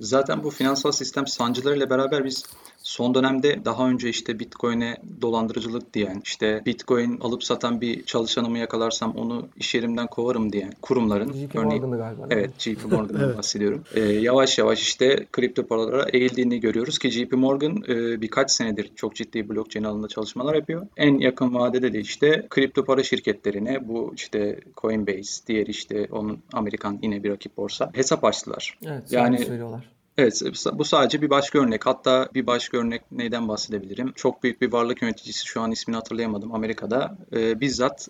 [0.00, 2.44] Zaten bu finansal sistem sancılarıyla beraber biz
[2.84, 9.16] son dönemde daha önce işte Bitcoin'e dolandırıcılık diyen, işte Bitcoin alıp satan bir çalışanımı yakalarsam
[9.16, 12.26] onu iş yerimden kovarım diyen kurumların JP örneğin, galiba.
[12.30, 13.38] Evet, JP Morgan'dan evet.
[13.38, 13.84] bahsediyorum.
[13.94, 19.14] Ee, yavaş yavaş işte kripto paralara eğildiğini görüyoruz ki JP Morgan e, birkaç senedir çok
[19.14, 20.86] ciddi blockchain alanında çalışmalar yapıyor.
[20.96, 26.98] En yakın vadede de işte kripto para şirketlerine bu işte Coinbase, diğer işte onun Amerikan
[27.02, 28.78] yine bir rakip borsa hesap açtılar.
[28.86, 29.93] Evet, yani söylüyorlar.
[30.18, 31.86] Evet, bu sadece bir başka örnek.
[31.86, 34.12] Hatta bir başka örnek neyden bahsedebilirim?
[34.12, 38.08] Çok büyük bir varlık yöneticisi, şu an ismini hatırlayamadım, Amerika'da e, bizzat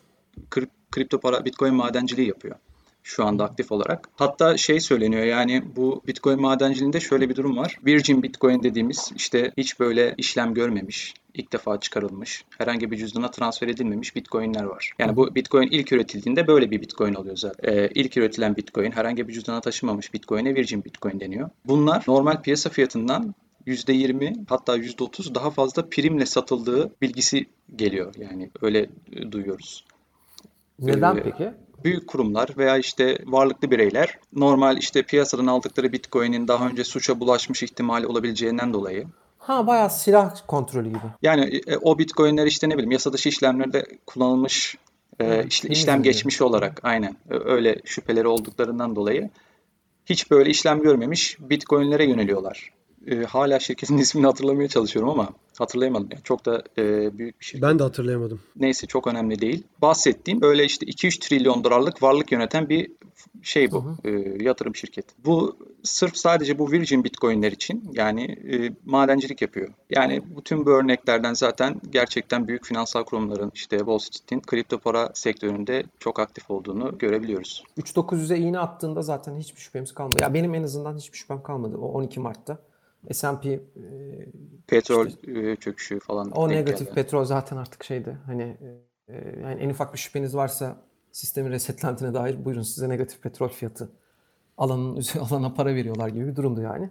[0.91, 2.57] kripto para, bitcoin madenciliği yapıyor
[3.05, 4.09] şu anda aktif olarak.
[4.17, 7.79] Hatta şey söyleniyor yani bu Bitcoin madenciliğinde şöyle bir durum var.
[7.87, 13.69] Virgin Bitcoin dediğimiz işte hiç böyle işlem görmemiş, ilk defa çıkarılmış, herhangi bir cüzdana transfer
[13.69, 14.93] edilmemiş Bitcoin'ler var.
[14.99, 17.73] Yani bu Bitcoin ilk üretildiğinde böyle bir Bitcoin oluyor zaten.
[17.73, 21.51] Ee, ilk üretilen Bitcoin herhangi bir cüzdana taşımamış Bitcoin'e Virgin Bitcoin deniyor.
[21.65, 23.35] Bunlar normal piyasa fiyatından
[23.67, 28.15] %20 hatta %30 daha fazla primle satıldığı bilgisi geliyor.
[28.19, 28.91] Yani öyle
[29.31, 29.85] duyuyoruz.
[30.79, 31.51] Neden ee, peki?
[31.85, 37.63] büyük kurumlar veya işte varlıklı bireyler normal işte piyasadan aldıkları Bitcoin'in daha önce suça bulaşmış
[37.63, 39.07] ihtimali olabileceğinden dolayı
[39.47, 40.99] Ha bayağı silah kontrolü gibi.
[41.23, 44.77] Yani e, o Bitcoin'ler işte ne bileyim yasa dışı işlemlerde kullanılmış
[45.21, 47.17] e, iş, işlem geçmişi olarak aynen.
[47.31, 49.31] Öyle şüpheleri olduklarından dolayı
[50.07, 52.73] hiç böyle işlem görmemiş Bitcoin'lere yöneliyorlar
[53.07, 56.09] e, hala şirketin ismini hatırlamaya çalışıyorum ama hatırlayamadım.
[56.13, 57.63] Yani çok da e, büyük bir şirket.
[57.63, 58.41] Ben de hatırlayamadım.
[58.57, 59.63] Neyse çok önemli değil.
[59.83, 62.91] Bahsettiğim böyle işte 2-3 trilyon dolarlık varlık yöneten bir
[63.43, 63.85] şey bu.
[63.85, 64.11] Hı hı.
[64.11, 65.15] E, yatırım şirketi.
[65.25, 69.69] Bu sırf sadece bu Virgin Bitcoin'ler için yani e, madencilik yapıyor.
[69.91, 75.85] Yani bütün bu örneklerden zaten gerçekten büyük finansal kurumların işte Wall Street'in kripto para sektöründe
[75.99, 77.65] çok aktif olduğunu görebiliyoruz.
[77.79, 80.17] 3900'e iğne attığında zaten hiçbir şüphemiz kalmadı.
[80.21, 82.59] Ya benim en azından hiçbir şüphem kalmadı o 12 Mart'ta.
[83.13, 83.61] S&P e,
[84.67, 86.31] petrol işte, e, çöküşü falan.
[86.31, 86.95] O negatif geldi.
[86.95, 88.19] petrol zaten artık şeydi.
[88.27, 88.57] Hani
[89.09, 90.77] e, yani en ufak bir şüpheniz varsa
[91.13, 93.93] sistemin resetlendiğine dair buyurun size negatif petrol fiyatı
[94.57, 96.91] alanın alana para veriyorlar gibi bir durumdu yani.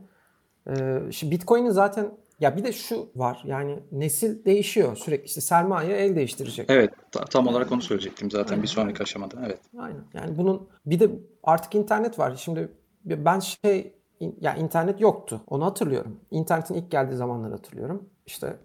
[1.12, 6.16] Şimdi Bitcoin'in zaten ya bir de şu var yani nesil değişiyor sürekli işte sermaye el
[6.16, 6.66] değiştirecek.
[6.70, 6.94] Evet
[7.30, 8.64] tam olarak onu söyleyecektim zaten Aynen.
[8.64, 9.60] bir sonraki aşamada evet.
[9.78, 11.10] Aynen yani bunun bir de
[11.44, 12.36] artık internet var.
[12.36, 12.70] Şimdi
[13.06, 15.42] ben şey ya internet yoktu.
[15.48, 16.20] Onu hatırlıyorum.
[16.32, 18.10] İnternetin ilk geldiği zamanları hatırlıyorum.
[18.26, 18.58] İşte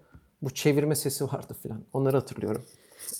[0.43, 1.85] bu çevirme sesi vardı filan.
[1.93, 2.65] Onları hatırlıyorum.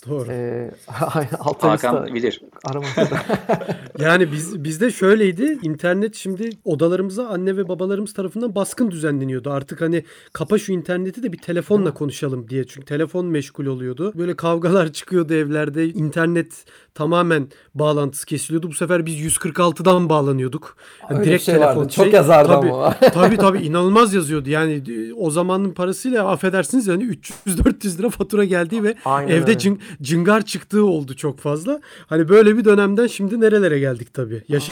[0.09, 0.31] Doğru.
[0.31, 2.41] Ee, Hakan bilir.
[3.99, 5.59] yani biz bizde şöyleydi.
[5.61, 9.51] İnternet şimdi odalarımıza anne ve babalarımız tarafından baskın düzenleniyordu.
[9.51, 12.67] Artık hani kapa şu interneti de bir telefonla konuşalım diye.
[12.67, 14.13] Çünkü telefon meşgul oluyordu.
[14.17, 15.87] Böyle kavgalar çıkıyordu evlerde.
[15.87, 16.65] İnternet
[16.95, 18.67] tamamen bağlantısı kesiliyordu.
[18.67, 20.77] Bu sefer biz 146'dan bağlanıyorduk.
[21.09, 21.81] Yani direkt şey telefon.
[21.81, 21.93] Vardı.
[21.93, 22.99] Çok şey, yazardı tabii, ama.
[22.99, 24.49] tabii tabii inanılmaz yazıyordu.
[24.49, 24.83] Yani
[25.17, 29.57] o zamanın parasıyla affedersiniz yani 300-400 lira fatura geldi ve Aynen evde öyle.
[30.01, 31.81] Cıngar çıktığı oldu çok fazla.
[32.07, 34.43] Hani böyle bir dönemden şimdi nerelere geldik tabii.
[34.47, 34.71] Yaş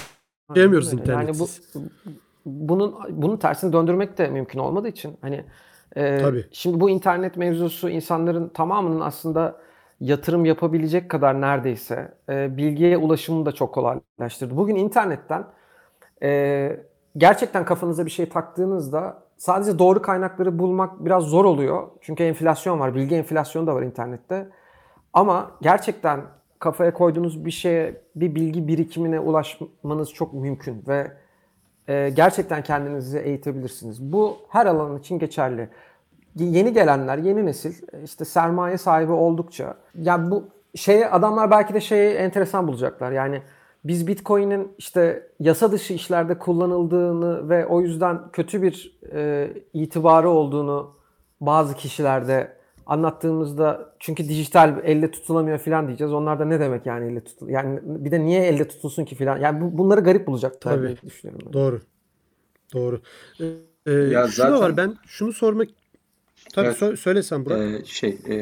[0.50, 1.12] Yaşayamıyoruz öyle.
[1.12, 1.74] Yani bu internetsiz.
[2.46, 5.46] bunun bunun tersini döndürmek de mümkün olmadığı için hani
[5.96, 6.46] e, Tabii.
[6.52, 9.60] şimdi bu internet mevzusu insanların tamamının aslında
[10.00, 14.58] yatırım yapabilecek kadar neredeyse e, bilgiye ulaşımını da çok kolaylaştırdı.
[14.58, 15.44] Bugün internetten
[16.24, 16.80] e,
[17.18, 21.88] gerçekten kafanıza bir şey taktığınızda sadece doğru kaynakları bulmak biraz zor oluyor.
[22.02, 24.50] Çünkü enflasyon var, bilgi enflasyonu da var internette.
[25.17, 26.21] Ama gerçekten
[26.60, 31.12] kafaya koyduğunuz bir şeye, bir bilgi birikimine ulaşmanız çok mümkün ve
[31.88, 34.01] e, gerçekten kendinizi eğitebilirsiniz.
[34.01, 35.69] Bu her alan için geçerli.
[36.36, 40.43] Yeni gelenler, yeni nesil e, işte sermaye sahibi oldukça ya bu
[40.75, 43.12] şeye adamlar belki de şeyi enteresan bulacaklar.
[43.12, 43.41] Yani
[43.84, 50.95] biz Bitcoin'in işte yasa dışı işlerde kullanıldığını ve o yüzden kötü bir e, itibarı olduğunu
[51.41, 52.57] bazı kişilerde
[52.88, 56.13] anlattığımızda çünkü dijital elle tutulamıyor falan diyeceğiz.
[56.13, 59.38] Onlar da ne demek yani elle tutul yani bir de niye elle tutulsun ki falan.
[59.38, 60.88] Yani bu, bunları garip bulacaklar Tabii.
[60.88, 61.41] diye düşünüyorum.
[61.45, 61.54] ben.
[61.54, 61.82] Doğru.
[62.73, 63.02] Doğru.
[63.39, 63.45] Ee,
[63.86, 64.78] e, Ya şu da zaten- var.
[64.78, 65.67] Ben şunu sormak
[66.54, 66.82] Tabii Evet.
[66.82, 67.60] sö- söyle sen Burak.
[67.60, 68.36] Ee, şey, e,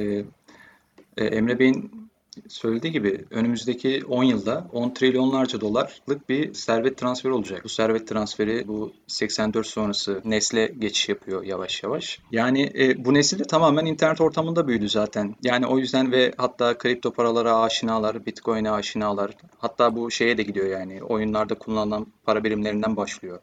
[1.18, 2.05] e, Emre Bey'in
[2.48, 7.62] söylediği gibi önümüzdeki 10 yılda 10 trilyonlarca dolarlık bir servet transferi olacak.
[7.64, 12.20] Bu servet transferi bu 84 sonrası nesle geçiş yapıyor yavaş yavaş.
[12.32, 15.36] Yani e, bu nesil de tamamen internet ortamında büyüdü zaten.
[15.44, 19.32] Yani o yüzden ve hatta kripto paralara aşinalar, Bitcoin'e aşinalar.
[19.58, 23.40] Hatta bu şeye de gidiyor yani oyunlarda kullanılan para birimlerinden başlıyor.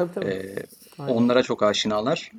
[0.00, 0.26] Tabii tabii.
[0.26, 0.54] Ee,
[0.98, 1.14] Aynen.
[1.14, 2.32] onlara çok aşinalar.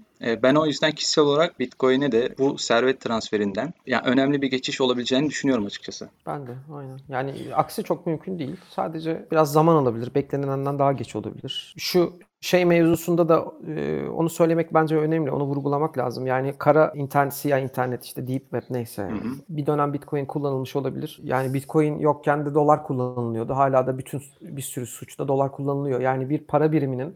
[0.44, 5.30] Ben o yüzden kişisel olarak Bitcoin'e de bu servet transferinden yani önemli bir geçiş olabileceğini
[5.30, 6.10] düşünüyorum açıkçası.
[6.28, 7.00] Ben de aynen.
[7.10, 8.56] Yani aksi çok mümkün değil.
[8.70, 10.16] Sadece biraz zaman alabilir.
[10.16, 11.76] Beklenenden daha geç olabilir.
[11.78, 15.32] Şu şey mevzusunda da e, onu söylemek bence önemli.
[15.32, 16.28] Onu vurgulamak lazım.
[16.28, 19.04] Yani kara internet, siyah internet işte deep web neyse.
[19.04, 19.30] hı.
[19.50, 21.20] Bir dönem Bitcoin kullanılmış olabilir.
[21.24, 23.54] Yani Bitcoin yokken de dolar kullanılıyordu.
[23.54, 26.00] Hala da bütün bir sürü suçta dolar kullanılıyor.
[26.02, 27.16] Yani bir para biriminin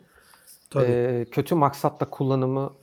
[0.70, 0.86] Tabii.
[0.86, 2.74] e, kötü maksatla kullanımı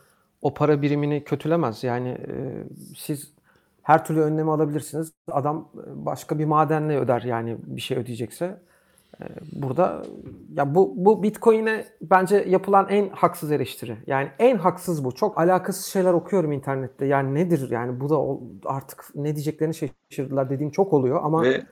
[0.43, 1.85] o para birimini kötülemez.
[1.85, 2.65] Yani e,
[2.97, 3.33] siz
[3.83, 5.13] her türlü önlemi alabilirsiniz.
[5.31, 8.61] Adam e, başka bir madenle öder yani bir şey ödeyecekse.
[9.21, 10.03] E, burada
[10.55, 13.97] ya bu bu Bitcoin'e bence yapılan en haksız eleştiri.
[14.07, 15.15] Yani en haksız bu.
[15.15, 17.07] Çok alakasız şeyler okuyorum internette.
[17.07, 21.63] Yani nedir yani bu da artık ne diyeceklerini şaşırdılar dediğim çok oluyor ama Ve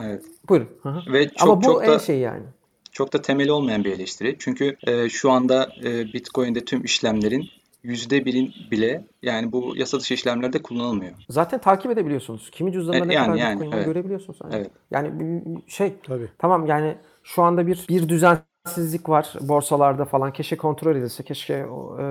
[0.00, 0.68] evet buyurun.
[0.82, 1.12] Hı hı.
[1.12, 2.44] ve çok ama bu çok en da şey yani.
[2.92, 4.36] Çok da temeli olmayan bir eleştiri.
[4.38, 7.48] Çünkü e, şu anda e, Bitcoin'de tüm işlemlerin
[7.82, 11.12] yüzde birin bile yani bu yasa dışı işlemlerde kullanılmıyor.
[11.28, 12.50] Zaten takip edebiliyorsunuz.
[12.50, 13.86] Kimi cüzdanında E, ne yani, kadar yani, Bitcoin var evet.
[13.86, 14.38] görebiliyorsunuz.
[14.44, 14.70] Yani, Evet.
[14.90, 16.28] yani bir- şey Tabii.
[16.38, 20.32] tamam yani şu anda bir bir düzensizlik var borsalarda falan.
[20.32, 21.22] Keşke kontrol edilse.
[21.22, 22.02] Keşke e,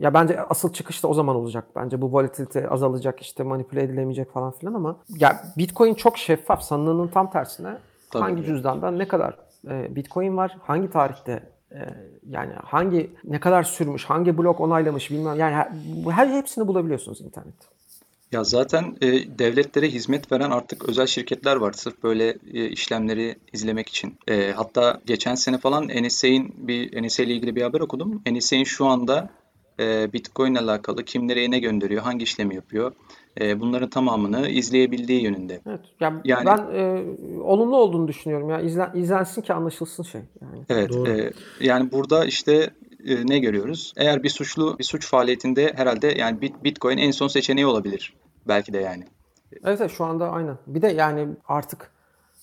[0.00, 1.64] ya bence asıl çıkış da o zaman olacak.
[1.76, 6.62] Bence bu volatilite azalacak işte manipüle edilemeyecek falan filan ama ya Bitcoin çok şeffaf.
[6.62, 7.78] Sanılanın tam tersine
[8.10, 8.22] Tabii.
[8.22, 9.36] hangi cüzdanda ne kadar
[9.70, 10.56] e, Bitcoin var?
[10.62, 11.78] Hangi tarihte e,
[12.28, 15.54] yani hangi ne kadar sürmüş, hangi blok onaylamış bilmem yani
[16.10, 17.66] her hepsini bulabiliyorsunuz internette.
[18.32, 23.88] Ya zaten e, devletlere hizmet veren artık özel şirketler var sırf böyle e, işlemleri izlemek
[23.88, 24.18] için.
[24.28, 28.22] E, hatta geçen sene falan NSA'in bir NSA ile ilgili bir haber okudum.
[28.30, 29.30] NSA'in şu anda
[29.80, 32.92] e, Bitcoin ile alakalı kim nereye ne gönderiyor, hangi işlemi yapıyor,
[33.40, 35.60] e, bunların tamamını izleyebildiği yönünde.
[35.66, 35.80] Evet.
[36.00, 37.04] Ya Yani- ben e,
[37.42, 38.60] olumlu olduğunu düşünüyorum ya.
[38.60, 40.20] İzlen, izlensin ki anlaşılsın şey.
[40.42, 40.64] Yani.
[40.68, 41.10] Evet, Doğru.
[41.10, 42.70] e, yani burada işte
[43.06, 43.92] e, ne görüyoruz?
[43.96, 48.14] Eğer bir suçlu bir suç faaliyetinde herhalde yani Bit- Bitcoin en son seçeneği olabilir.
[48.48, 49.04] Belki de yani.
[49.64, 50.58] Evet, evet şu anda aynen.
[50.66, 51.90] Bir de yani artık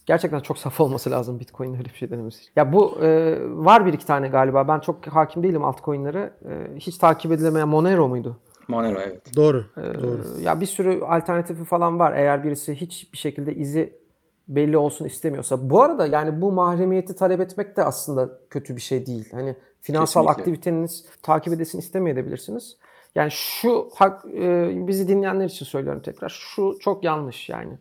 [0.06, 2.42] gerçekten çok saf olması lazım Bitcoin'in öyle bir şey denemesi.
[2.42, 2.52] için.
[2.56, 4.68] Ya bu e, var bir iki tane galiba.
[4.68, 6.34] Ben çok hakim değilim altcoin'lere.
[6.46, 8.38] E, hiç takip edilemeyen Monero muydu?
[8.70, 9.36] Monero evet.
[9.36, 9.66] Doğru.
[9.78, 10.42] Ee, Doğru.
[10.42, 12.14] Ya bir sürü alternatifi falan var.
[12.16, 14.00] Eğer birisi hiçbir şekilde izi
[14.48, 15.70] belli olsun istemiyorsa.
[15.70, 19.30] Bu arada yani bu mahremiyeti talep etmek de aslında kötü bir şey değil.
[19.32, 20.42] Hani finansal Kesinlikle.
[20.42, 22.78] aktiviteniz takip edesin istemeyebilirsiniz.
[23.16, 26.30] Yani şu hak, e, bizi dinleyenler için söylüyorum tekrar.
[26.30, 27.78] Şu çok yanlış yani.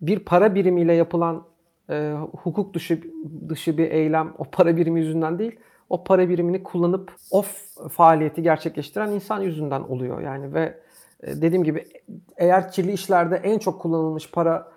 [0.00, 1.44] Bir para birimiyle yapılan
[1.90, 3.00] e, hukuk dışı
[3.48, 5.56] dışı bir eylem o para birimi yüzünden değil.
[5.90, 10.78] O para birimini kullanıp o f- faaliyeti gerçekleştiren insan yüzünden oluyor yani ve
[11.22, 11.84] e, dediğim gibi
[12.36, 14.72] eğer kirli işlerde en çok kullanılmış para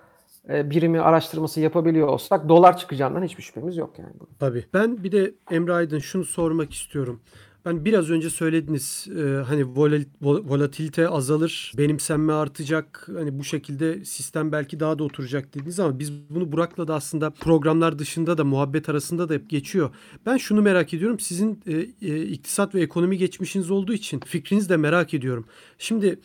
[0.49, 4.13] e, birimi araştırması yapabiliyor olsak dolar çıkacağından hiçbir şüphemiz yok yani.
[4.39, 4.65] Tabii.
[4.73, 7.21] Ben bir de Emre Aydın şunu sormak istiyorum.
[7.65, 13.09] Ben biraz önce söylediniz e, hani vol- volatilite azalır, benimsenme artacak.
[13.15, 17.29] Hani bu şekilde sistem belki daha da oturacak dediniz ama biz bunu Burak'la da aslında
[17.29, 19.89] programlar dışında da muhabbet arasında da hep geçiyor.
[20.25, 21.19] Ben şunu merak ediyorum.
[21.19, 25.45] Sizin e, e, iktisat ve ekonomi geçmişiniz olduğu için fikrinizi de merak ediyorum.
[25.77, 26.19] Şimdi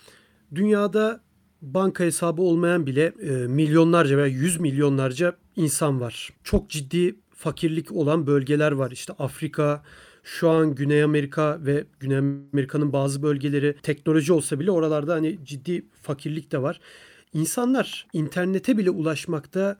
[0.54, 1.20] dünyada
[1.62, 6.30] banka hesabı olmayan bile e, milyonlarca veya yüz milyonlarca insan var.
[6.44, 8.90] Çok ciddi fakirlik olan bölgeler var.
[8.90, 9.82] İşte Afrika,
[10.24, 15.86] şu an Güney Amerika ve Güney Amerika'nın bazı bölgeleri teknoloji olsa bile oralarda hani ciddi
[16.02, 16.80] fakirlik de var.
[17.32, 19.78] İnsanlar internete bile ulaşmakta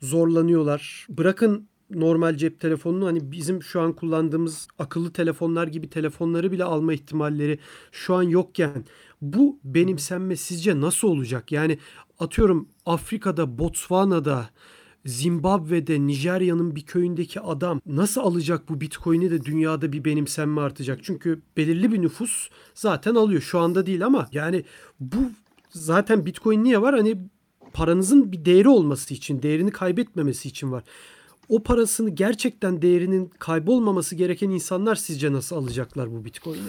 [0.00, 1.06] zorlanıyorlar.
[1.08, 6.92] Bırakın normal cep telefonunu hani bizim şu an kullandığımız akıllı telefonlar gibi telefonları bile alma
[6.92, 7.58] ihtimalleri
[7.92, 8.84] şu an yokken
[9.22, 11.52] bu benimsenme sizce nasıl olacak?
[11.52, 11.78] Yani
[12.18, 14.50] atıyorum Afrika'da, Botswana'da,
[15.06, 21.00] Zimbabwe'de, Nijerya'nın bir köyündeki adam nasıl alacak bu Bitcoin'i de dünyada bir benimsenme artacak?
[21.02, 23.42] Çünkü belirli bir nüfus zaten alıyor.
[23.42, 24.64] Şu anda değil ama yani
[25.00, 25.16] bu
[25.70, 26.94] zaten Bitcoin niye var?
[26.94, 27.18] Hani
[27.72, 30.84] paranızın bir değeri olması için, değerini kaybetmemesi için var.
[31.48, 36.68] O parasını gerçekten değerinin kaybolmaması gereken insanlar sizce nasıl alacaklar bu Bitcoin'i?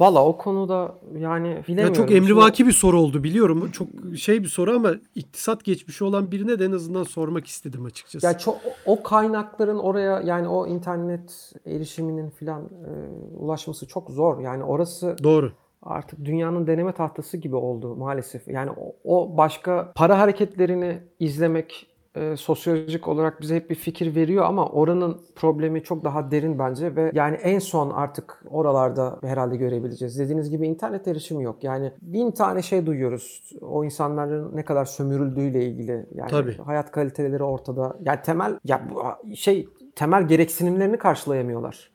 [0.00, 1.94] Valla o konuda yani bilemiyorum.
[1.94, 3.70] Ya çok emrivaki bir soru oldu biliyorum.
[3.70, 8.26] Çok şey bir soru ama iktisat geçmişi olan birine de en azından sormak istedim açıkçası.
[8.26, 12.90] Ya çok o kaynakların oraya yani o internet erişiminin filan e,
[13.38, 14.40] ulaşması çok zor.
[14.40, 15.52] Yani orası Doğru.
[15.82, 18.48] artık dünyanın deneme tahtası gibi oldu maalesef.
[18.48, 24.44] Yani o, o başka para hareketlerini izlemek e, sosyolojik olarak bize hep bir fikir veriyor
[24.44, 30.18] ama oranın problemi çok daha derin bence ve yani en son artık oralarda herhalde görebileceğiz.
[30.18, 31.64] Dediğiniz gibi internet erişimi yok.
[31.64, 33.52] Yani bin tane şey duyuyoruz.
[33.60, 36.06] O insanların ne kadar sömürüldüğüyle ilgili.
[36.14, 36.56] Yani Tabii.
[36.56, 37.96] hayat kaliteleri ortada.
[38.00, 41.90] Yani temel ya bu şey temel gereksinimlerini karşılayamıyorlar.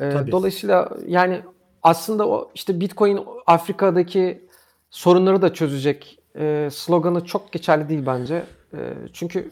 [0.00, 0.30] E, Tabii.
[0.32, 1.40] dolayısıyla yani
[1.82, 4.46] aslında o işte Bitcoin Afrika'daki
[4.90, 8.42] sorunları da çözecek e, sloganı çok geçerli değil bence.
[8.74, 9.50] E, çünkü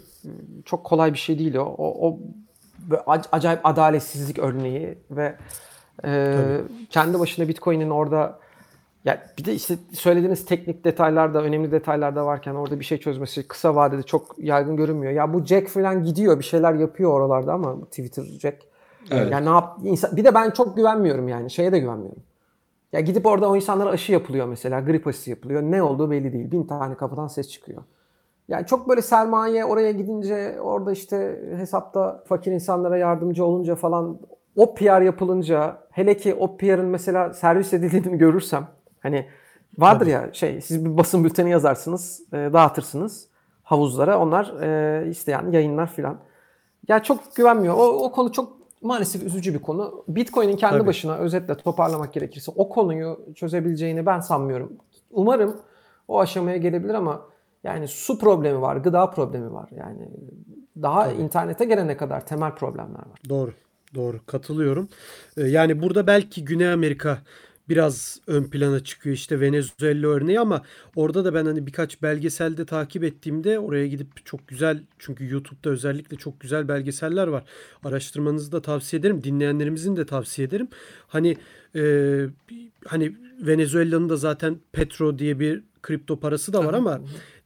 [0.64, 1.64] çok kolay bir şey değil o.
[1.64, 2.18] O, o
[3.32, 5.36] acayip adaletsizlik örneği ve
[6.04, 6.36] e,
[6.90, 8.38] kendi başına Bitcoin'in orada
[9.04, 12.98] ya bir de işte söylediğiniz teknik detaylar da önemli detaylar da varken orada bir şey
[12.98, 15.12] çözmesi kısa vadede çok yaygın görünmüyor.
[15.12, 18.70] Ya bu Jack falan gidiyor bir şeyler yapıyor oralarda ama Twitter Jack.
[19.10, 19.32] Evet.
[19.32, 22.22] Yani ne yap insan, bir de ben çok güvenmiyorum yani şeye de güvenmiyorum.
[22.92, 24.80] Ya gidip orada o insanlara aşı yapılıyor mesela.
[24.80, 25.62] Grip aşısı yapılıyor.
[25.62, 26.50] Ne olduğu belli değil.
[26.50, 27.82] Bin tane kapıdan ses çıkıyor.
[28.50, 34.18] Yani çok böyle sermaye oraya gidince orada işte hesapta fakir insanlara yardımcı olunca falan
[34.56, 38.68] o PR yapılınca hele ki o PR'ın mesela servis edildiğini görürsem
[39.00, 39.26] hani
[39.78, 43.28] vardır ya şey siz bir basın bülteni yazarsınız e, dağıtırsınız
[43.62, 46.18] havuzlara onlar e, isteyen yayınlar filan.
[46.88, 47.74] Ya çok güvenmiyor.
[47.74, 50.04] O, o konu çok maalesef üzücü bir konu.
[50.08, 50.86] Bitcoin'in kendi Tabii.
[50.86, 54.72] başına özetle toparlamak gerekirse o konuyu çözebileceğini ben sanmıyorum.
[55.10, 55.56] Umarım
[56.08, 57.29] o aşamaya gelebilir ama
[57.64, 59.68] yani su problemi var, gıda problemi var.
[59.76, 60.08] Yani
[60.82, 63.18] daha internete gelene kadar temel problemler var.
[63.28, 63.52] Doğru.
[63.94, 64.20] Doğru.
[64.26, 64.88] Katılıyorum.
[65.36, 67.18] Ee, Yani burada belki Güney Amerika
[67.68, 70.62] biraz ön plana çıkıyor işte Venezuela örneği ama
[70.96, 76.16] orada da ben hani birkaç belgeselde takip ettiğimde oraya gidip çok güzel çünkü YouTube'da özellikle
[76.16, 77.44] çok güzel belgeseller var.
[77.84, 79.24] Araştırmanızı da tavsiye ederim.
[79.24, 80.68] Dinleyenlerimizin de tavsiye ederim.
[81.06, 81.36] Hani
[81.76, 81.82] e,
[82.86, 87.00] hani Venezuela'nın da zaten Petro diye bir kripto parası da var ama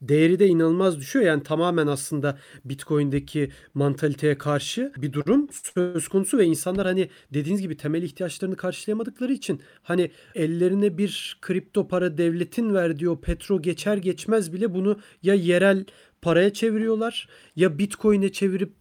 [0.09, 1.25] değeri de inanılmaz düşüyor.
[1.25, 7.77] Yani tamamen aslında Bitcoin'deki mantaliteye karşı bir durum söz konusu ve insanlar hani dediğiniz gibi
[7.77, 14.53] temel ihtiyaçlarını karşılayamadıkları için hani ellerine bir kripto para devletin verdiği o petro geçer geçmez
[14.53, 15.85] bile bunu ya yerel
[16.21, 18.73] paraya çeviriyorlar ya Bitcoin'e çevirip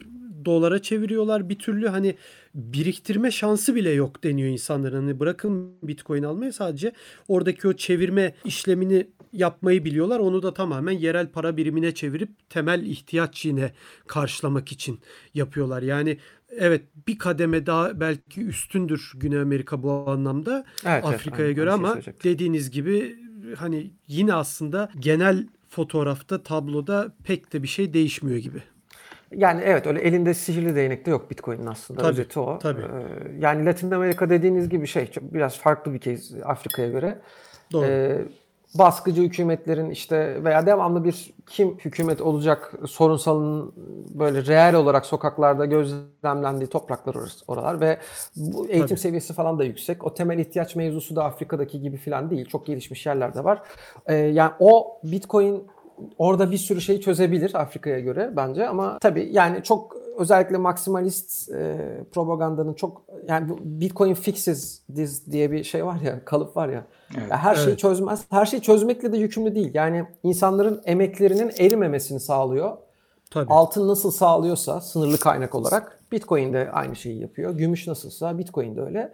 [0.45, 2.15] dolara çeviriyorlar bir türlü hani
[2.55, 4.97] biriktirme şansı bile yok deniyor insanların.
[4.97, 6.93] Hani bırakın Bitcoin almayı sadece
[7.29, 10.19] oradaki o çevirme işlemini yapmayı biliyorlar.
[10.19, 13.73] Onu da tamamen yerel para birimine çevirip temel ihtiyaç yine
[14.07, 15.01] karşılamak için
[15.35, 15.83] yapıyorlar.
[15.83, 16.19] Yani
[16.59, 21.71] evet bir kademe daha belki üstündür Güney Amerika bu anlamda Evet, evet, Afrika'ya aynen, göre
[21.71, 22.31] şeyi ama söyleyecektim.
[22.33, 23.17] dediğiniz gibi
[23.57, 28.63] hani yine aslında genel fotoğrafta tabloda pek de bir şey değişmiyor gibi.
[29.33, 32.01] Yani evet öyle elinde sihirli değnek de yok Bitcoin'in aslında.
[32.03, 32.59] Tabii, Özeti o.
[32.59, 32.83] tabii.
[32.83, 37.21] Ee, yani Latin Amerika dediğiniz gibi şey biraz farklı bir case Afrika'ya göre.
[37.73, 37.87] Doğru.
[37.87, 38.25] Ee,
[38.75, 43.73] baskıcı hükümetlerin işte veya devamlı bir kim hükümet olacak sorunsalın
[44.15, 47.99] böyle reel olarak sokaklarda gözlemlendiği topraklar orası, oralar ve
[48.37, 49.01] bu eğitim Tabii.
[49.01, 50.05] seviyesi falan da yüksek.
[50.05, 52.47] O temel ihtiyaç mevzusu da Afrika'daki gibi falan değil.
[52.47, 53.63] Çok gelişmiş yerler de var.
[54.07, 55.67] Ee, yani o Bitcoin
[56.19, 61.77] orada bir sürü şey çözebilir Afrika'ya göre bence ama tabii yani çok özellikle maksimalist e,
[62.13, 66.85] propagandanın çok yani Bitcoin fixes this diye bir şey var ya kalıp var ya.
[67.19, 67.31] Evet.
[67.31, 67.79] Ya her şeyi Evet.
[67.79, 68.25] çözmez.
[68.31, 69.71] Her şeyi çözmekle de yükümlü değil.
[69.75, 72.77] Yani insanların emeklerinin erimemesini sağlıyor.
[73.31, 73.53] Tabii.
[73.53, 77.55] Altın nasıl sağlıyorsa sınırlı kaynak olarak Bitcoin de aynı şeyi yapıyor.
[77.55, 79.13] Gümüş nasılsa Bitcoin de öyle.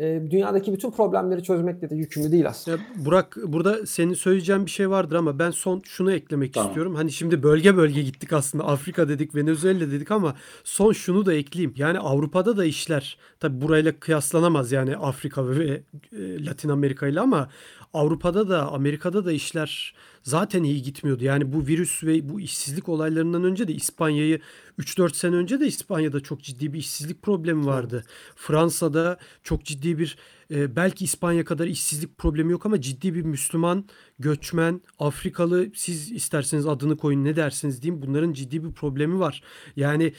[0.00, 2.76] E, dünyadaki bütün problemleri çözmekle de yükümlü değil aslında.
[2.76, 6.68] Ya Burak burada senin söyleyeceğin bir şey vardır ama ben son şunu eklemek Tamam.
[6.68, 6.94] istiyorum.
[6.94, 8.64] Hani şimdi bölge bölge gittik aslında.
[8.64, 11.74] Afrika dedik, Venezuela dedik ama son şunu da ekleyeyim.
[11.76, 15.82] Yani Avrupa'da da işler tabii burayla kıyaslanamaz yani Afrika ve
[16.12, 17.48] e, Latin Amerika ile ama
[17.94, 21.24] Avrupa'da da Amerika'da da işler zaten iyi gitmiyordu.
[21.24, 24.40] Yani bu virüs ve bu işsizlik olaylarından önce de İspanya'yı
[24.78, 28.04] 3-4 sene önce de İspanya'da çok ciddi bir işsizlik problemi vardı.
[28.36, 30.16] Fransa'da çok ciddi bir
[30.50, 33.84] e, belki İspanya kadar işsizlik problemi yok ama ciddi bir Müslüman,
[34.18, 39.42] göçmen, Afrikalı siz isterseniz adını koyun ne dersiniz diyeyim bunların ciddi bir problemi var.
[39.76, 40.12] Yani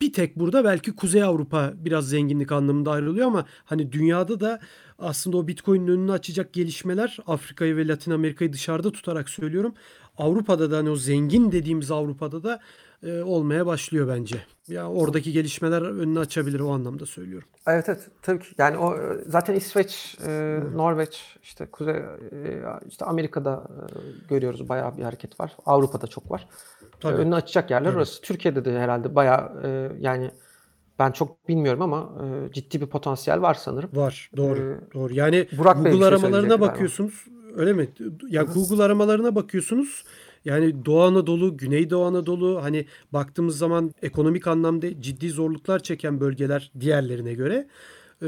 [0.00, 4.60] bir tek burada belki Kuzey Avrupa biraz zenginlik anlamında ayrılıyor ama hani dünyada da
[5.00, 9.74] aslında o Bitcoin'in önünü açacak gelişmeler Afrika'yı ve Latin Amerika'yı dışarıda tutarak söylüyorum.
[10.18, 12.60] Avrupa'da da hani o zengin dediğimiz Avrupa'da da
[13.02, 14.36] e, olmaya başlıyor bence.
[14.68, 17.48] Ya oradaki gelişmeler önünü açabilir o anlamda söylüyorum.
[17.66, 18.46] Evet evet tabii ki.
[18.58, 23.84] Yani o e, zaten İsveç, e, Norveç, işte Kuzey e, işte Amerika'da e,
[24.28, 25.56] görüyoruz bayağı bir hareket var.
[25.66, 26.48] Avrupa'da çok var.
[27.00, 27.16] Tabii.
[27.16, 28.22] Önünü açacak yerler orası.
[28.22, 30.30] Türkiye'de de herhalde bayağı e, yani
[31.00, 33.90] ben çok bilmiyorum ama e, ciddi bir potansiyel var sanırım.
[33.92, 34.30] Var.
[34.36, 34.58] Doğru.
[34.60, 35.14] Ee, doğru.
[35.14, 36.66] Yani Burak bir Google şey aramalarına söyleyecekti galiba.
[36.66, 37.24] bakıyorsunuz.
[37.56, 37.88] Öyle mi?
[38.28, 40.04] Ya Google aramalarına bakıyorsunuz.
[40.44, 47.34] Yani Doğu Anadolu, Güneydoğu Anadolu hani baktığımız zaman ekonomik anlamda ciddi zorluklar çeken bölgeler diğerlerine
[47.34, 47.66] göre.
[48.22, 48.26] Ee,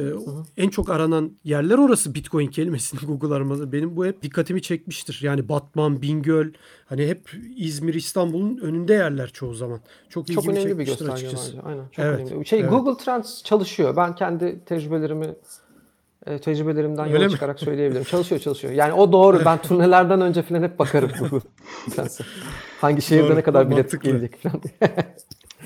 [0.56, 3.72] en çok aranan yerler orası Bitcoin kelimesinin Google araması.
[3.72, 5.18] Benim bu hep dikkatimi çekmiştir.
[5.22, 6.46] Yani Batman, Bingöl
[6.86, 9.80] hani hep İzmir, İstanbul'un önünde yerler çoğu zaman.
[10.08, 11.52] Çok ilgimi Çok önemli bir gösterge açıkçası.
[11.56, 11.62] bence.
[11.68, 11.84] Aynen.
[11.92, 12.46] Çok Evet, önemli.
[12.46, 12.70] Şey evet.
[12.70, 13.96] Google Trends çalışıyor.
[13.96, 15.34] Ben kendi tecrübelerimi
[16.26, 17.30] e, tecrübelerimden Öyle yola mi?
[17.32, 18.04] çıkarak söyleyebilirim.
[18.04, 18.72] Çalışıyor çalışıyor.
[18.74, 19.42] Yani o doğru.
[19.44, 21.40] Ben turnelerden önce falan hep bakarım Google
[21.96, 22.24] Trends'e.
[22.80, 24.90] Hangi şehirde Doğru, ne kadar bilet gelecek falan diye.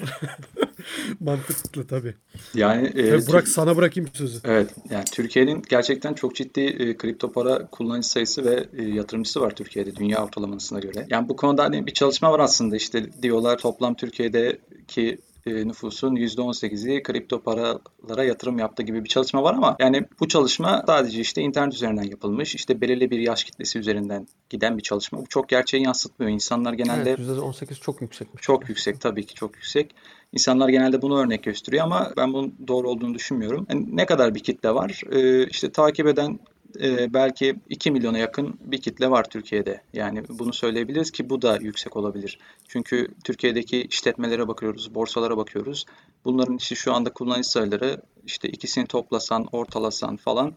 [1.21, 2.15] Mantıklı tabii.
[2.55, 4.39] Yani e, Ve Burak sana bırakayım sözü.
[4.45, 9.51] Evet, yani Türkiye'nin gerçekten çok ciddi e, kripto para kullanıcı sayısı ve e, yatırımcısı var
[9.57, 11.07] Türkiye'de dünya ortalamasına göre.
[11.11, 17.03] Yani bu konuda hani bir çalışma var aslında işte diyorlar toplam Türkiye'deki e, nüfusun %18'i
[17.03, 21.75] kripto paralara yatırım yaptı gibi bir çalışma var ama yani bu çalışma sadece işte internet
[21.75, 22.55] üzerinden yapılmış.
[22.55, 25.19] işte belirli bir yaş kitlesi üzerinden giden bir çalışma.
[25.21, 26.33] Bu çok gerçeği yansıtmıyor.
[26.33, 28.43] İnsanlar genelde Evet, %18 çok yüksekmiş.
[28.43, 29.95] çok yüksek tabii ki çok yüksek.
[30.33, 33.67] İnsanlar genelde bunu örnek gösteriyor ama ben bunun doğru olduğunu düşünmüyorum.
[33.71, 35.01] Yani ne kadar bir kitle var?
[35.13, 36.39] Ee, işte takip eden
[36.83, 39.81] e, belki 2 milyona yakın bir kitle var Türkiye'de.
[39.93, 42.39] Yani bunu söyleyebiliriz ki bu da yüksek olabilir.
[42.69, 45.85] Çünkü Türkiye'deki işletmelere bakıyoruz, borsalara bakıyoruz.
[46.25, 50.55] Bunların işte şu anda kullanıcı sayıları işte ikisini toplasan, ortalasan falan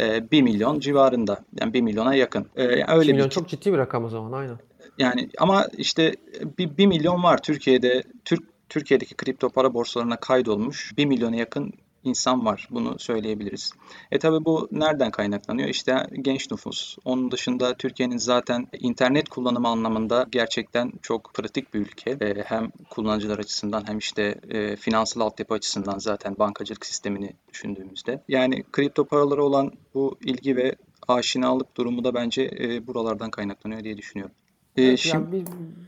[0.00, 1.44] e, 1 milyon civarında.
[1.60, 2.46] Yani 1 milyona yakın.
[2.56, 4.58] E, yani 2 öyle milyon bir çok ciddi bir rakam o zaman aynen.
[4.98, 6.14] yani ama işte
[6.58, 8.02] bir, 1 milyon var Türkiye'de.
[8.24, 11.72] Türk Türkiye'deki kripto para borsalarına kaydolmuş 1 milyona yakın
[12.04, 12.68] insan var.
[12.70, 13.72] Bunu söyleyebiliriz.
[14.10, 15.68] E tabi bu nereden kaynaklanıyor?
[15.68, 16.96] İşte genç nüfus.
[17.04, 22.10] Onun dışında Türkiye'nin zaten internet kullanımı anlamında gerçekten çok pratik bir ülke.
[22.10, 28.22] E, hem kullanıcılar açısından hem işte e, finansal altyapı açısından zaten bankacılık sistemini düşündüğümüzde.
[28.28, 30.74] Yani kripto paralara olan bu ilgi ve
[31.08, 34.34] aşinalık durumu da bence e, buralardan kaynaklanıyor diye düşünüyorum.
[34.76, 35.46] E, Evet, şimdi yani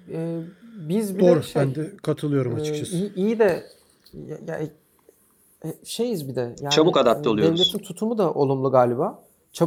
[0.09, 0.40] bir, e,
[0.88, 1.42] biz bir Doğru.
[1.42, 2.96] şey, Ben de katılıyorum e, açıkçası.
[2.96, 3.66] iyi, iyi de
[4.29, 4.70] ya, ya, e,
[5.85, 6.55] şeyiz bir de.
[6.61, 7.61] Yani, Çabuk adapte e, oluyoruz.
[7.61, 9.18] Devletin tutumu da olumlu galiba.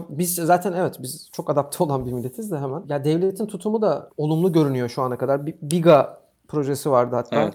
[0.09, 2.83] Biz zaten evet biz çok adapte olan bir milletiz de hemen.
[2.89, 5.45] Ya devletin tutumu da olumlu görünüyor şu ana kadar.
[5.45, 7.41] Biga projesi vardı hatta.
[7.41, 7.53] Evet.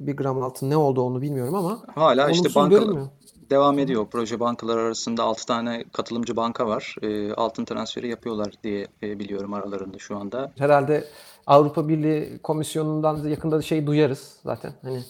[0.00, 3.08] Bir gram altın ne oldu onu bilmiyorum ama hala işte bankalar görünmüyor.
[3.50, 4.06] devam ediyor.
[4.10, 6.96] Proje bankalar arasında 6 tane katılımcı banka var.
[7.02, 10.52] E, altın transferi yapıyorlar diye e, biliyorum aralarında şu anda.
[10.58, 11.04] Herhalde
[11.46, 14.72] Avrupa Birliği Komisyonu'ndan da yakında şey duyarız zaten.
[14.82, 15.02] Hani e,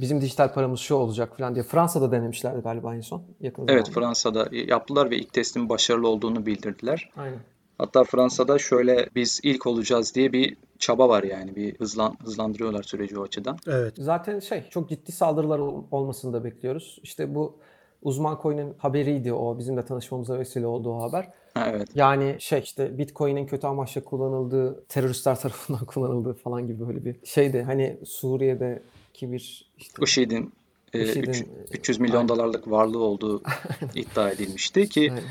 [0.00, 1.64] bizim dijital paramız şu olacak falan diye.
[1.64, 4.00] Fransa'da denemişlerdi galiba en son yakın Evet zamanda.
[4.00, 7.10] Fransa'da yaptılar ve ilk testin başarılı olduğunu bildirdiler.
[7.16, 7.38] Aynen.
[7.78, 13.18] Hatta Fransa'da şöyle biz ilk olacağız diye bir çaba var yani bir hızlan, hızlandırıyorlar süreci
[13.18, 13.58] o açıdan.
[13.66, 13.94] Evet.
[13.98, 16.98] Zaten şey çok ciddi saldırılar ol- olmasını da bekliyoruz.
[17.02, 17.56] İşte bu
[18.02, 19.58] uzman coin'in haberiydi o.
[19.58, 21.28] Bizim de tanışmamıza vesile oldu o haber.
[21.54, 21.88] Ha, evet.
[21.94, 27.62] Yani şey işte Bitcoin'in kötü amaçla kullanıldığı, teröristler tarafından kullanıldığı falan gibi böyle bir şeydi.
[27.62, 28.82] Hani Suriye'deki
[29.22, 30.52] bir işte IŞİD'in
[30.92, 32.28] e, IŞİD'in, üç- 300 milyon aynen.
[32.28, 33.42] dolarlık varlığı olduğu
[33.94, 35.24] iddia edilmişti ki Aynen.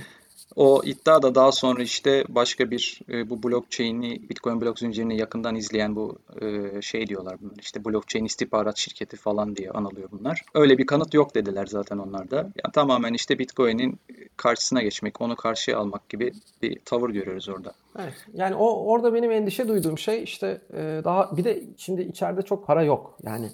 [0.55, 5.55] o iddia da daha sonra işte başka bir e, bu blockchain'i Bitcoin blok zincirini yakından
[5.55, 10.41] izleyen bu e, şey diyorlar bunlar işte blockchain istihbarat şirketi falan diye anılıyor bunlar.
[10.53, 12.35] Öyle bir kanıt yok dediler zaten onlar da.
[12.35, 13.99] Yani tamamen işte Bitcoin'in
[14.37, 16.31] karşısına geçmek, onu karşıya almak gibi
[16.61, 17.73] bir tavır görüyoruz orada.
[17.99, 18.13] Evet.
[18.33, 22.67] Yani o orada benim endişe duyduğum şey işte e, daha bir de şimdi içeride çok
[22.67, 23.17] para yok.
[23.23, 23.49] Yani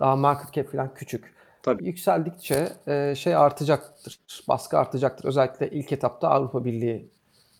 [0.00, 1.34] daha market cap falan küçük.
[1.62, 1.86] Tabii.
[1.86, 5.24] Yükseldikçe e, şey artacaktır, baskı artacaktır.
[5.24, 7.10] Özellikle ilk etapta Avrupa Birliği.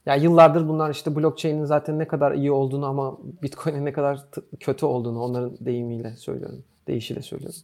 [0.07, 4.25] Yani yıllardır bunlar işte blockchain'in zaten ne kadar iyi olduğunu ama Bitcoin'in ne kadar
[4.61, 7.61] kötü olduğunu onların deyimiyle söylüyorum, deyişiyle söylüyorum.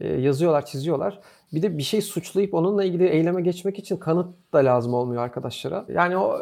[0.00, 1.20] E, yazıyorlar, çiziyorlar.
[1.52, 5.84] Bir de bir şey suçlayıp onunla ilgili eyleme geçmek için kanıt da lazım olmuyor arkadaşlara.
[5.88, 6.38] Yani o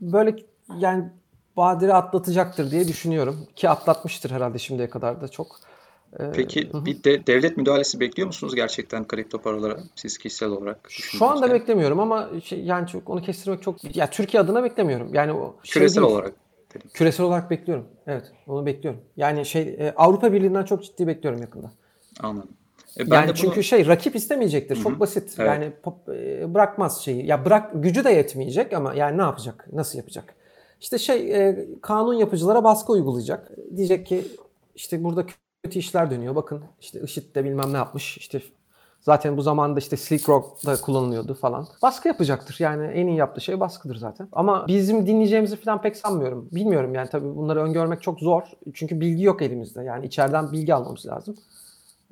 [0.00, 0.36] böyle
[0.78, 1.10] yani
[1.56, 3.36] badire atlatacaktır diye düşünüyorum.
[3.56, 5.60] Ki atlatmıştır herhalde şimdiye kadar da çok.
[6.20, 6.84] E, Peki hı hı.
[6.84, 11.60] bir de devlet müdahalesi bekliyor musunuz gerçekten kripto paralara siz kişisel olarak Şu anda düşündüğünüzde?
[11.60, 15.14] beklemiyorum ama şey, yani çok onu kestirmek çok ya Türkiye adına beklemiyorum.
[15.14, 16.12] Yani o şey Küresel değil.
[16.12, 16.32] olarak
[16.74, 16.90] dedim.
[16.94, 17.86] Küresel olarak bekliyorum.
[18.06, 19.00] Evet, onu bekliyorum.
[19.16, 21.72] Yani şey e, Avrupa Birliği'nden çok ciddi bekliyorum yakında.
[22.20, 22.50] Anladım.
[22.98, 24.82] E, ben yani bunu çünkü şey rakip istemeyecektir.
[24.82, 25.34] Çok basit.
[25.38, 25.48] Evet.
[25.48, 25.72] Yani
[26.08, 27.26] e, bırakmaz şeyi.
[27.26, 29.66] Ya bırak gücü de yetmeyecek ama yani ne yapacak?
[29.72, 30.34] Nasıl yapacak?
[30.80, 33.50] İşte şey e, kanun yapıcılara baskı uygulayacak.
[33.76, 34.24] Diyecek ki
[34.74, 35.26] işte burada
[35.64, 36.34] kötü işler dönüyor.
[36.34, 38.18] Bakın işte IŞİD de bilmem ne yapmış.
[38.18, 38.42] İşte
[39.00, 41.66] zaten bu zamanda işte Silk Road'da kullanılıyordu falan.
[41.82, 42.56] Baskı yapacaktır.
[42.58, 44.28] Yani en iyi yaptığı şey baskıdır zaten.
[44.32, 46.48] Ama bizim dinleyeceğimizi falan pek sanmıyorum.
[46.52, 48.42] Bilmiyorum yani tabii bunları öngörmek çok zor.
[48.74, 49.82] Çünkü bilgi yok elimizde.
[49.82, 51.36] Yani içeriden bilgi almamız lazım.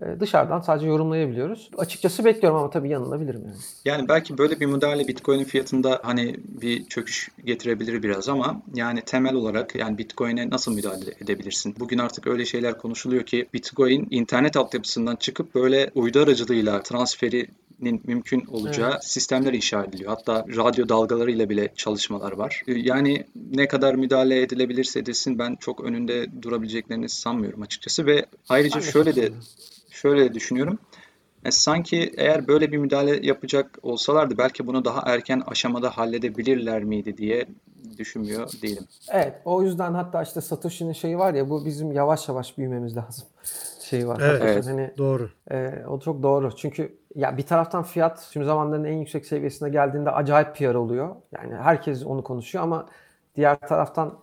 [0.03, 1.71] Ee, Dışarıdan sadece yorumlayabiliyoruz.
[1.79, 3.57] Açıkçası bekliyorum ama tabii yanılabilirim yani.
[3.85, 9.35] Yani belki böyle bir müdahale Bitcoin'in fiyatında hani bir çöküş getirebilir biraz ama yani temel
[9.35, 11.75] olarak yani Bitcoin'e nasıl müdahale edebilirsin?
[11.79, 18.45] Bugün artık öyle şeyler konuşuluyor ki Bitcoin internet altyapısından çıkıp böyle uydu aracılığıyla transferinin mümkün
[18.47, 20.11] olacağı sistemler inşa ediliyor.
[20.11, 22.63] Hatta radyo dalgalarıyla bile çalışmalar var.
[22.69, 28.81] Ee, Yani ne kadar müdahale edilebilirse edilsin ben çok önünde durabileceklerini sanmıyorum açıkçası ve ayrıca
[28.81, 29.31] de şöyle de.
[30.03, 30.79] Şöyle düşünüyorum.
[31.45, 37.17] E, sanki eğer böyle bir müdahale yapacak olsalardı belki bunu daha erken aşamada halledebilirler miydi
[37.17, 37.47] diye
[37.99, 38.85] düşünmüyor değilim.
[39.13, 43.25] Evet o yüzden hatta işte Satoshi'nin şeyi var ya bu bizim yavaş yavaş büyümemiz lazım.
[43.81, 44.21] Şeyi var.
[44.23, 44.43] Evet.
[44.45, 44.67] Evet.
[44.67, 45.31] Hani Doğru.
[45.51, 46.57] Ee, o çok doğru.
[46.57, 51.17] Çünkü ya bir taraftan fiyat tüm zamanların en yüksek seviyesine geldiğinde acayip PR oluyor.
[51.33, 52.87] Yani herkes onu konuşuyor ama
[53.37, 54.19] diğer taraftan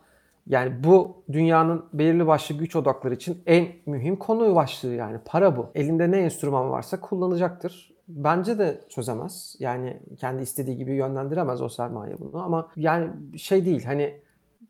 [0.48, 5.66] yani bu dünyanın belirli başlı güç odakları için en mühim konu başlığı yani para bu.
[5.76, 7.98] Elinde ne enstrüman varsa kullanacaktır.
[8.08, 9.56] Bence de çözemez.
[9.60, 14.22] Yani kendi istediği gibi yönlendiremez o sermaye bunu ama yani şey değil hani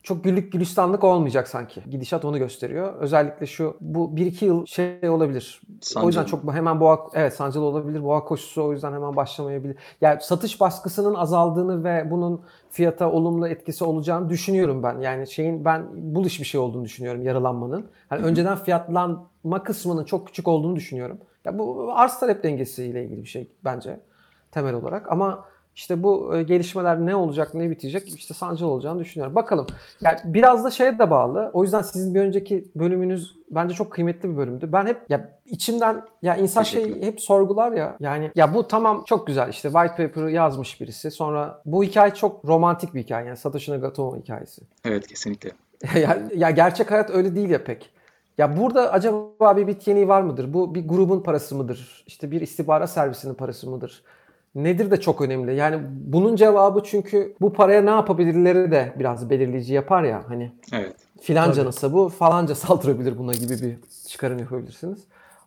[0.04, 1.82] çok güllük gülistanlık olmayacak sanki.
[1.90, 2.94] Gidişat onu gösteriyor.
[3.00, 5.62] Özellikle şu bu 1-2 yıl şey olabilir.
[5.96, 6.26] O yüzden Sancılı.
[6.26, 8.04] çok hemen boğa evet sancılı olabilir.
[8.04, 9.76] Boğa koşusu o yüzden hemen başlamayabilir.
[10.02, 15.00] Yani satış baskısının azaldığını ve bunun fiyata olumlu etkisi olacağını düşünüyorum ben.
[15.02, 17.86] Yani şeyin ben bullish bir şey olduğunu düşünüyorum yaralanmanın.
[18.10, 21.18] Hani önceden fiyatlanma kısmının çok küçük olduğunu düşünüyorum.
[21.46, 24.00] Ya bu arz talep dengesiyle ilgili bir şey bence
[24.52, 25.46] temel olarak ama
[25.78, 29.36] işte bu e, gelişmeler ne olacak, ne bitecek işte sancılı olacağını düşünüyorum.
[29.36, 29.68] Bakalım.
[30.02, 31.52] Yani biraz da şeye de bağlı.
[31.54, 34.70] O yüzden sizin bir önceki bölümünüz bence çok kıymetli bir bölümdü.
[34.72, 37.98] Ben hep ya içimden ya insan şey hep sorgular ya.
[38.00, 41.12] Yani ya bu tamam çok güzel işte white paper'ı yazmış birisi.
[41.12, 43.28] Sonra bu hikaye çok romantik bir hikaye.
[43.28, 44.62] Yani Satoshi Nakamoto hikayesi.
[44.86, 45.52] Evet kesinlikle.
[46.00, 47.90] ya, ya gerçek hayat öyle değil ya pek.
[48.38, 50.54] Ya burada acaba bir bit yeniği var mıdır?
[50.54, 52.04] Bu bir grubun parası mıdır?
[52.08, 54.04] İşte bir istihbarat servisinin parası mıdır?
[54.58, 55.56] Nedir de çok önemli.
[55.56, 60.24] Yani bunun cevabı çünkü bu paraya ne yapabilirleri de biraz belirleyici yapar ya.
[60.28, 60.96] Hani Evet.
[61.22, 61.66] filanca Tabii.
[61.66, 63.78] nasıl bu falanca saldırabilir buna gibi bir
[64.10, 65.00] çıkarım yapabilirsiniz.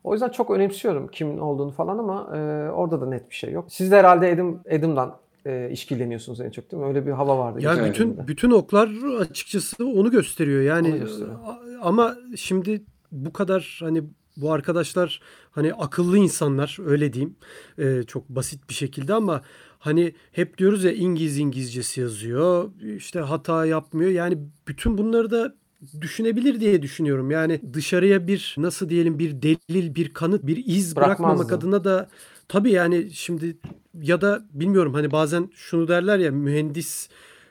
[0.04, 3.64] O yüzden çok önemsiyorum kimin olduğunu falan ama e, orada da net bir şey yok.
[3.68, 5.10] Siz de herhalde Edim, Edim'den
[5.46, 6.88] e, işkilleniyorsunuz en çok değil mi?
[6.88, 7.58] Öyle bir hava vardı.
[7.62, 8.28] Ya bütün bölümde.
[8.28, 8.88] bütün oklar
[9.20, 10.62] açıkçası onu gösteriyor.
[10.62, 11.36] Yani Onu gösteriyor.
[11.82, 12.82] ama şimdi
[13.12, 14.02] bu kadar hani
[14.40, 15.20] bu arkadaşlar
[15.50, 17.36] hani akıllı insanlar öyle diyeyim.
[17.78, 19.42] Ee, çok basit bir şekilde ama
[19.78, 22.70] hani hep diyoruz ya İngiliz İngilizcesi yazıyor.
[22.96, 24.10] işte hata yapmıyor.
[24.10, 24.38] Yani
[24.68, 25.54] bütün bunları da
[26.00, 27.30] düşünebiler diye düşünüyorum.
[27.30, 32.08] Yani dışarıya bir nasıl diyelim bir delil, bir kanıt, bir iz bırakmamak adına da
[32.48, 33.56] tabii yani şimdi
[34.02, 37.08] ya da bilmiyorum hani bazen şunu derler ya mühendis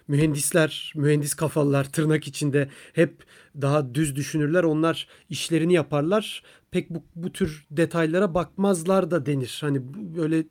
[0.10, 3.24] mühendisler, mühendis kafalılar tırnak içinde hep
[3.62, 4.64] daha düz düşünürler.
[4.64, 6.44] Onlar işlerini yaparlar.
[6.72, 9.58] Pek bu, bu tür detaylara bakmazlar da denir.
[9.62, 9.82] Hani
[10.18, 10.44] böyle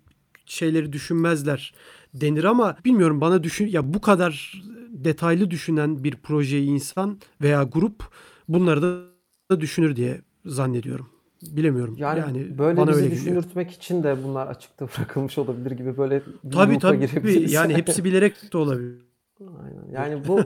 [0.46, 1.74] şeyleri düşünmezler
[2.14, 8.04] denir ama bilmiyorum bana düşün ya bu kadar detaylı düşünen bir projeyi insan veya grup
[8.48, 11.10] bunları da, düşünür diye zannediyorum.
[11.42, 11.96] Bilemiyorum.
[11.98, 13.24] Yani, Yani, böyle bana bizi öyle geliyor.
[13.24, 17.06] düşündürtmek için de bunlar açıkta bırakılmış olabilir gibi böyle bir Tabii tabii.
[17.06, 17.52] girebiliriz.
[17.52, 19.07] Yani hepsi bilerek de olabilir.
[19.40, 19.88] Aynen.
[19.92, 20.40] Yani bu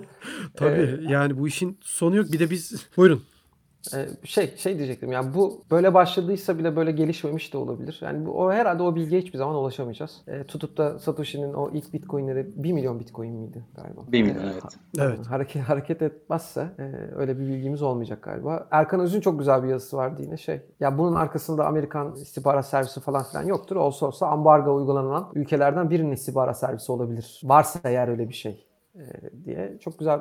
[0.57, 0.80] Tabii.
[0.80, 2.32] Ee, yani bu işin sonu yok.
[2.32, 3.22] Bir de biz buyurun.
[3.95, 7.99] Ee, şey şey diyecektim yani bu böyle başladıysa bile böyle gelişmemiş de olabilir.
[8.01, 10.22] Yani bu, o herhalde o bilgiye hiçbir zaman ulaşamayacağız.
[10.28, 14.01] Ee, tutup da Satoshi'nin o ilk Bitcoin'leri 1 milyon Bitcoin miydi galiba?
[14.12, 14.62] 1 milyon evet.
[14.99, 15.26] Evet.
[15.26, 16.82] Hareket hareket etmezse e,
[17.16, 18.68] öyle bir bilgimiz olmayacak galiba.
[18.70, 20.61] Erkan Öz'ün çok güzel bir yazısı vardı yine şey.
[20.80, 23.76] Ya bunun arkasında Amerikan istihbarat servisi falan filan yoktur.
[23.76, 27.40] Olsa olsa ambargo uygulanan ülkelerden birinin istihbarat servisi olabilir.
[27.45, 28.72] Varsa eğer öyle bir şey e,
[29.45, 30.20] diye çok güzel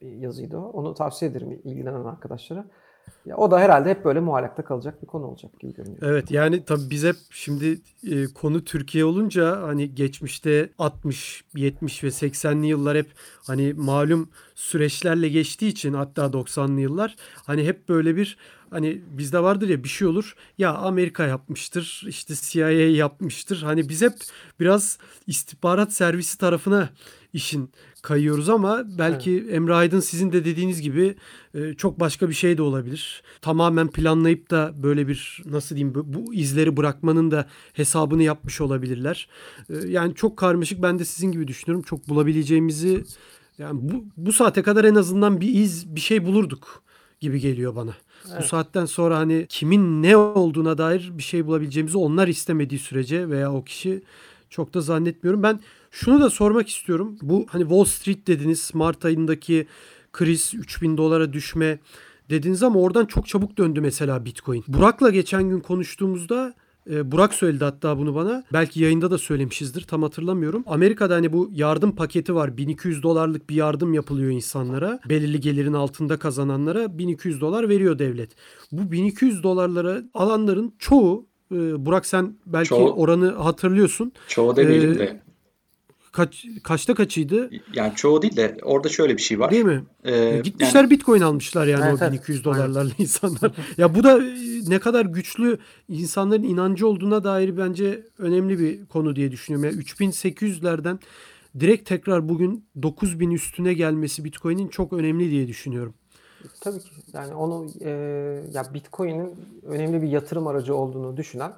[0.00, 0.70] yazıydı o.
[0.70, 2.66] Onu tavsiye ederim ilgilenen arkadaşlara.
[3.26, 6.02] Ya o da herhalde hep böyle muallakta kalacak bir konu olacak gibi görünüyor.
[6.02, 12.08] Evet yani tabii biz hep şimdi e, konu Türkiye olunca hani geçmişte 60, 70 ve
[12.08, 13.06] 80'li yıllar hep
[13.46, 18.38] hani malum süreçlerle geçtiği için hatta 90'lı yıllar hani hep böyle bir
[18.70, 24.02] hani bizde vardır ya bir şey olur ya Amerika yapmıştır işte CIA yapmıştır hani biz
[24.02, 24.12] hep
[24.60, 26.90] biraz istihbarat servisi tarafına
[27.32, 27.70] işin
[28.02, 29.54] kayıyoruz ama belki evet.
[29.54, 31.14] Emre Aydın sizin de dediğiniz gibi
[31.54, 33.22] e, çok başka bir şey de olabilir.
[33.40, 39.28] Tamamen planlayıp da böyle bir nasıl diyeyim bu, izleri bırakmanın da hesabını yapmış olabilirler.
[39.70, 41.82] E, yani çok karmaşık ben de sizin gibi düşünüyorum.
[41.82, 43.04] Çok bulabileceğimizi
[43.58, 46.82] yani bu, bu saate kadar en azından bir iz bir şey bulurduk
[47.20, 47.94] gibi geliyor bana.
[48.30, 48.42] Evet.
[48.42, 53.52] Bu saatten sonra hani kimin ne olduğuna dair bir şey bulabileceğimizi onlar istemediği sürece veya
[53.52, 54.02] o kişi
[54.50, 55.42] çok da zannetmiyorum.
[55.42, 55.60] Ben
[55.90, 57.18] şunu da sormak istiyorum.
[57.22, 59.66] Bu hani Wall Street dediniz Mart ayındaki
[60.12, 61.78] kriz 3000 dolara düşme
[62.30, 64.64] dediniz ama oradan çok çabuk döndü mesela Bitcoin.
[64.68, 66.54] Burak'la geçen gün konuştuğumuzda
[66.90, 68.44] e, Burak söyledi hatta bunu bana.
[68.52, 69.82] Belki yayında da söylemişizdir.
[69.82, 70.62] Tam hatırlamıyorum.
[70.66, 72.56] Amerika'da hani bu yardım paketi var.
[72.56, 75.00] 1200 dolarlık bir yardım yapılıyor insanlara.
[75.08, 78.30] Belirli gelirin altında kazananlara 1200 dolar veriyor devlet.
[78.72, 84.12] Bu 1200 dolarlara alanların çoğu e, Burak sen belki çoğu, oranı hatırlıyorsun.
[84.28, 85.20] Çoğu demeyelim ee, de
[86.16, 87.50] kaç kaçta kaçıydı?
[87.72, 89.50] Yani çoğu değil de orada şöyle bir şey var.
[89.50, 89.84] Değil mi?
[90.04, 90.90] Ee, Gitmişler yani...
[90.90, 92.44] Bitcoin almışlar yani evet, o 1200 evet.
[92.44, 93.52] dolarlarla insanlar.
[93.78, 94.36] ya bu da e,
[94.68, 95.58] ne kadar güçlü
[95.88, 99.70] insanların inancı olduğuna dair bence önemli bir konu diye düşünüyorum.
[99.70, 100.98] Yani 3800'lerden
[101.60, 105.94] direkt tekrar bugün 9000 üstüne gelmesi Bitcoin'in çok önemli diye düşünüyorum.
[106.60, 106.90] Tabii ki.
[107.12, 107.90] Yani onu e,
[108.52, 109.34] ya Bitcoin'in
[109.66, 111.52] önemli bir yatırım aracı olduğunu düşünen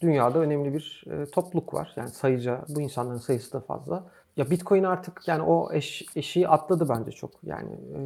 [0.00, 1.92] dünyada önemli bir e, topluluk var.
[1.96, 4.04] Yani sayıca bu insanların sayısı da fazla.
[4.36, 7.30] Ya Bitcoin artık yani o eş, eşiği atladı bence çok.
[7.42, 8.00] Yani e,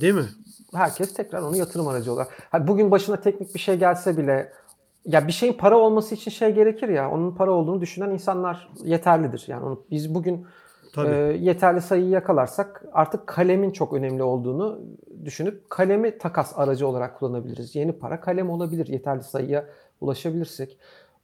[0.00, 0.26] Değil mi?
[0.74, 2.28] Herkes tekrar onu yatırım aracı olarak.
[2.50, 4.52] Hani bugün başına teknik bir şey gelse bile
[5.04, 7.10] ya bir şeyin para olması için şey gerekir ya.
[7.10, 9.44] Onun para olduğunu düşünen insanlar yeterlidir.
[9.46, 10.46] Yani onu, biz bugün
[10.98, 11.08] e,
[11.40, 14.80] yeterli sayıyı yakalarsak artık kalemin çok önemli olduğunu
[15.24, 17.76] düşünüp kalemi takas aracı olarak kullanabiliriz.
[17.76, 19.66] Yeni para kalem olabilir yeterli sayıya
[20.00, 20.78] ulaşabilirsek.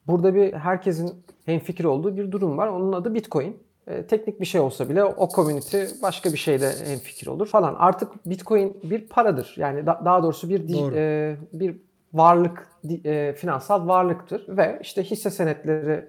[0.07, 1.15] Burada bir herkesin
[1.47, 2.69] hemfikir olduğu bir durum var.
[2.69, 3.57] Onun adı Bitcoin.
[3.87, 7.75] E, teknik bir şey olsa bile o community başka bir şeyde hemfikir olur falan.
[7.79, 9.55] Artık Bitcoin bir paradır.
[9.57, 11.77] Yani da, daha doğrusu bir e, bir
[12.13, 12.69] varlık,
[13.05, 16.07] e, finansal varlıktır ve işte hisse senetleri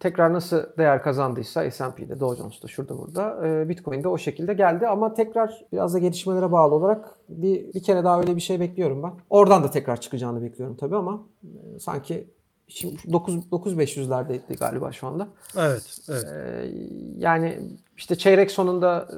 [0.00, 4.86] tekrar nasıl değer kazandıysa S&P'de, Dow Jones'ta, şurada burada e, Bitcoin de o şekilde geldi
[4.86, 9.02] ama tekrar biraz da gelişmelere bağlı olarak bir, bir kere daha öyle bir şey bekliyorum
[9.02, 9.12] ben.
[9.30, 12.28] Oradan da tekrar çıkacağını bekliyorum tabii ama e, sanki
[12.68, 15.28] Şimdi 9 9500'lerdeydi galiba şu anda.
[15.56, 16.24] Evet, evet.
[16.24, 16.70] Ee,
[17.18, 17.58] yani
[17.96, 19.08] işte çeyrek sonunda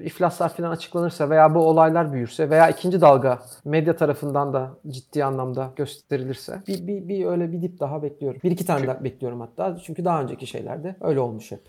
[0.00, 5.24] e, iflaslar falan açıklanırsa veya bu olaylar büyürse veya ikinci dalga medya tarafından da ciddi
[5.24, 8.40] anlamda gösterilirse bir, bir, bir öyle bir dip daha bekliyorum.
[8.44, 9.78] Bir iki tane daha bekliyorum hatta.
[9.84, 11.60] Çünkü daha önceki şeylerde öyle olmuş hep.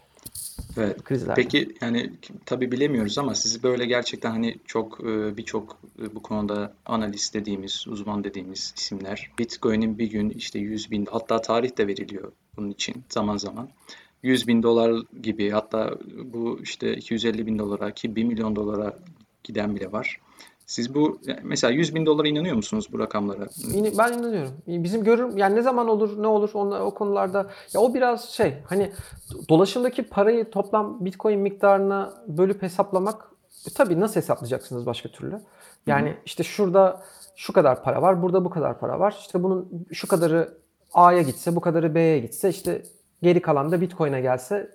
[0.77, 1.03] Evet.
[1.03, 1.41] Krizlerde.
[1.41, 2.11] Peki yani
[2.45, 7.85] tabii bilemiyoruz ama sizi böyle gerçekten hani çok e, birçok e, bu konuda analist dediğimiz,
[7.87, 13.03] uzman dediğimiz isimler Bitcoin'in bir gün işte 100 bin hatta tarih de veriliyor bunun için
[13.09, 13.69] zaman zaman.
[14.23, 18.97] 100 bin dolar gibi hatta bu işte 250 bin dolara ki 1 milyon dolara
[19.43, 20.19] giden bile var.
[20.65, 23.47] Siz bu mesela 100 bin dolara inanıyor musunuz bu rakamlara?
[23.97, 24.51] Ben inanıyorum.
[24.67, 28.53] Bizim görür yani ne zaman olur ne olur onlar, o konularda ya o biraz şey
[28.65, 28.91] hani
[29.49, 33.31] dolaşımdaki parayı toplam bitcoin miktarına bölüp hesaplamak
[33.67, 35.41] e, tabii nasıl hesaplayacaksınız başka türlü?
[35.87, 36.17] Yani Hı-hı.
[36.25, 37.01] işte şurada
[37.35, 39.15] şu kadar para var, burada bu kadar para var.
[39.19, 40.57] İşte bunun şu kadarı
[40.93, 42.81] A'ya gitse, bu kadarı B'ye gitse işte
[43.21, 44.71] geri kalan da Bitcoin'e gelse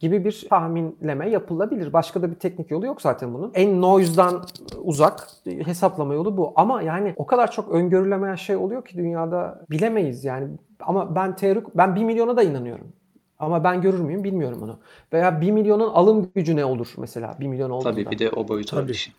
[0.00, 1.92] gibi bir tahminleme yapılabilir.
[1.92, 3.50] Başka da bir teknik yolu yok zaten bunun.
[3.54, 4.44] En noise'dan
[4.82, 6.52] uzak hesaplama yolu bu.
[6.56, 10.48] Ama yani o kadar çok öngörülemeyen şey oluyor ki dünyada bilemeyiz yani.
[10.80, 12.92] Ama ben teorik ben 1 milyona da inanıyorum.
[13.38, 14.78] Ama ben görür müyüm bilmiyorum onu.
[15.12, 17.92] Veya 1 milyonun alım gücü ne olur mesela 1 milyon olduğunda.
[17.92, 19.14] Tabii bir de o boyut var işin.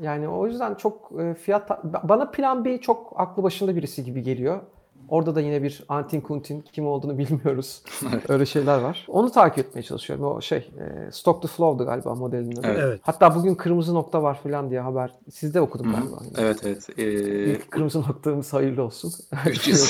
[0.00, 4.60] Yani o yüzden çok e, fiyat bana plan B çok aklı başında birisi gibi geliyor.
[5.08, 7.82] Orada da yine bir Antin Kuntin kim olduğunu bilmiyoruz.
[8.28, 9.04] Öyle şeyler var.
[9.08, 10.24] Onu takip etmeye çalışıyorum.
[10.24, 12.66] O şey e, Stock to Flow'du galiba modelinin adı.
[12.66, 13.00] Evet.
[13.02, 15.10] Hatta bugün kırmızı nokta var falan diye haber.
[15.32, 16.00] Sizde okudum Hı hı.
[16.00, 16.16] galiba.
[16.38, 16.88] Evet evet.
[16.98, 17.04] Ee,
[17.52, 19.12] İlk kırmızı noktamız hayırlı olsun.
[19.46, 19.76] 3 yıl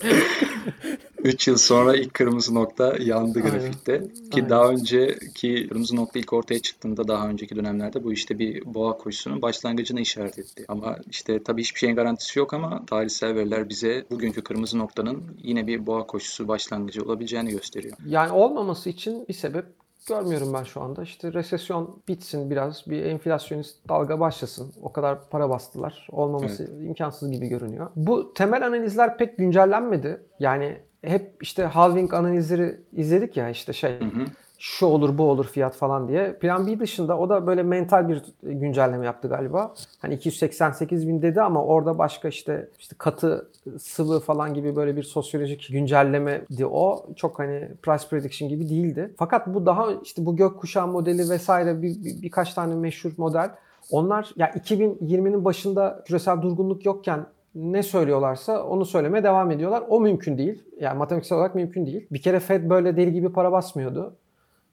[1.24, 3.50] 3 yıl sonra ilk kırmızı nokta yandı Aynen.
[3.50, 3.98] grafikte.
[4.02, 4.50] Ki Aynen.
[4.50, 9.42] daha önceki kırmızı nokta ilk ortaya çıktığında daha önceki dönemlerde bu işte bir boğa koşusunun
[9.42, 10.64] başlangıcını işaret etti.
[10.68, 15.66] Ama işte tabii hiçbir şeyin garantisi yok ama tarihsel veriler bize bugünkü kırmızı noktanın yine
[15.66, 17.96] bir boğa koşusu başlangıcı olabileceğini gösteriyor.
[18.06, 19.64] Yani olmaması için bir sebep
[20.08, 21.02] görmüyorum ben şu anda.
[21.02, 24.72] İşte resesyon bitsin biraz, bir enflasyonist dalga başlasın.
[24.82, 26.08] O kadar para bastılar.
[26.10, 27.90] Olmaması imkansız gibi görünüyor.
[27.96, 30.22] Bu temel analizler pek güncellenmedi.
[30.38, 34.24] Yani hep işte halving analizleri izledik ya işte şey Hı hı.
[34.58, 36.32] şu olur bu olur fiyat falan diye.
[36.32, 39.74] Plan B dışında o da böyle mental bir güncelleme yaptı galiba.
[39.98, 45.02] Hani 288 bin dedi ama orada başka işte işte katı sıvı falan gibi böyle bir
[45.02, 47.06] sosyolojik güncellemedi o.
[47.16, 49.14] Çok hani price prediction gibi değildi.
[49.18, 53.50] Fakat bu daha işte bu gökkuşağı modeli vesaire bir, bir- birkaç tane meşhur model.
[53.90, 59.82] Onlar ya 2020'nin başında küresel durgunluk yokken ne söylüyorlarsa onu söylemeye devam ediyorlar.
[59.88, 60.62] O mümkün değil.
[60.80, 62.06] Yani matematiksel olarak mümkün değil.
[62.10, 64.16] Bir kere Fed böyle deli gibi para basmıyordu.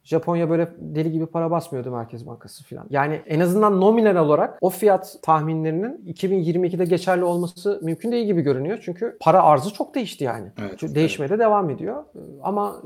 [0.08, 2.86] Japonya böyle deli gibi para basmıyordu Merkez Bankası falan.
[2.90, 8.80] Yani en azından nominal olarak o fiyat tahminlerinin 2022'de geçerli olması mümkün değil gibi görünüyor.
[8.82, 10.48] Çünkü para arzı çok değişti yani.
[10.62, 12.04] Evet, Çünkü Değişmeye de devam ediyor.
[12.44, 12.82] Ama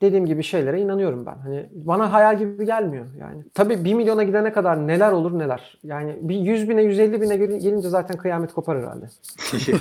[0.00, 1.34] dediğim gibi şeylere inanıyorum ben.
[1.34, 3.44] Hani bana hayal gibi gelmiyor yani.
[3.54, 5.78] Tabii 1 milyona gidene kadar neler olur neler.
[5.84, 9.08] Yani bir 100 bine 150 bine gelince zaten kıyamet kopar herhalde.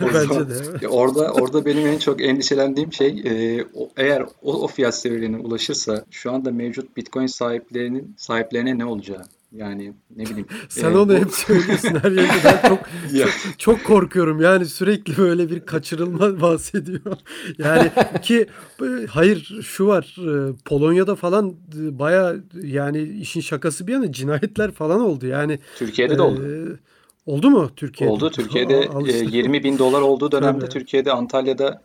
[0.00, 0.88] Bence de.
[0.88, 3.64] Orada orada benim en çok endişelendiğim şey e,
[3.96, 5.36] eğer o, o fiyat seviyelerine
[5.72, 9.22] ulaşırsa şu anda mevcut Bitcoin sahiplerinin sahiplerine ne olacağı?
[9.52, 10.46] Yani ne bileyim.
[10.68, 12.32] Sen e, onu bu- hep söylüyorsun her yerde.
[12.44, 12.78] Ben çok
[13.12, 13.26] Ya,
[13.58, 14.40] çok korkuyorum.
[14.40, 17.00] Yani sürekli böyle bir kaçırılma bahsediyor.
[17.58, 17.90] Yani
[18.22, 18.46] ki
[18.82, 20.16] e, hayır şu var.
[20.18, 25.26] e, Polonya'da falan e, baya yani işin şakası bir yana cinayetler falan oldu.
[25.26, 26.42] Yani Türkiye'de de oldu.
[26.46, 28.12] e, oldu mu Türkiye'de?
[28.12, 28.30] Oldu.
[28.30, 29.36] Türkiye'de Al e, işte.
[29.36, 30.70] 20 bin dolar olduğu dönemde Tabii.
[30.72, 31.82] Türkiye'de Antalya'da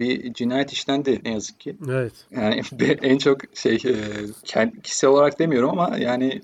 [0.00, 1.76] bir cinayet işlendi ne yazık ki.
[1.88, 2.12] Evet.
[2.30, 2.62] Yani
[3.02, 6.40] en çok şey e, kişisel olarak demiyorum ama yani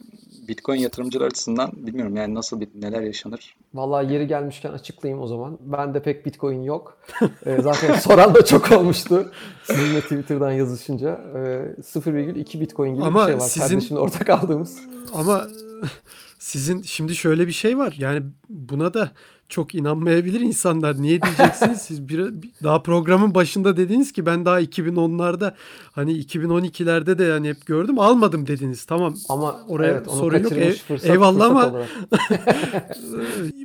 [0.48, 3.56] Bitcoin yatırımcılar açısından bilmiyorum yani nasıl bir neler yaşanır.
[3.74, 5.58] Vallahi yeri gelmişken açıklayayım o zaman.
[5.60, 6.98] Ben de pek Bitcoin yok.
[7.46, 9.32] Ee, zaten soran da çok olmuştu.
[9.64, 11.20] Sizinle Twitter'dan yazışınca.
[11.34, 11.38] Ee,
[11.82, 13.40] 0,2 Bitcoin gibi Ama bir şey var.
[13.40, 14.78] sizin- Kardeşimle ortak aldığımız.
[15.14, 15.46] Ama
[16.38, 17.94] sizin şimdi şöyle bir şey var.
[17.98, 19.10] Yani buna da
[19.48, 21.02] çok inanmayabilir insanlar.
[21.02, 21.82] Niye diyeceksiniz?
[21.82, 25.52] Siz bir, daha programın başında dediniz ki ben daha 2010'larda
[25.92, 28.84] hani 2012'lerde de yani hep gördüm almadım dediniz.
[28.84, 29.14] Tamam.
[29.28, 30.48] Ama Oraya evet, sorun yok.
[30.48, 32.46] kaçırmış E- fırsat, eyvallah fırsat ama-.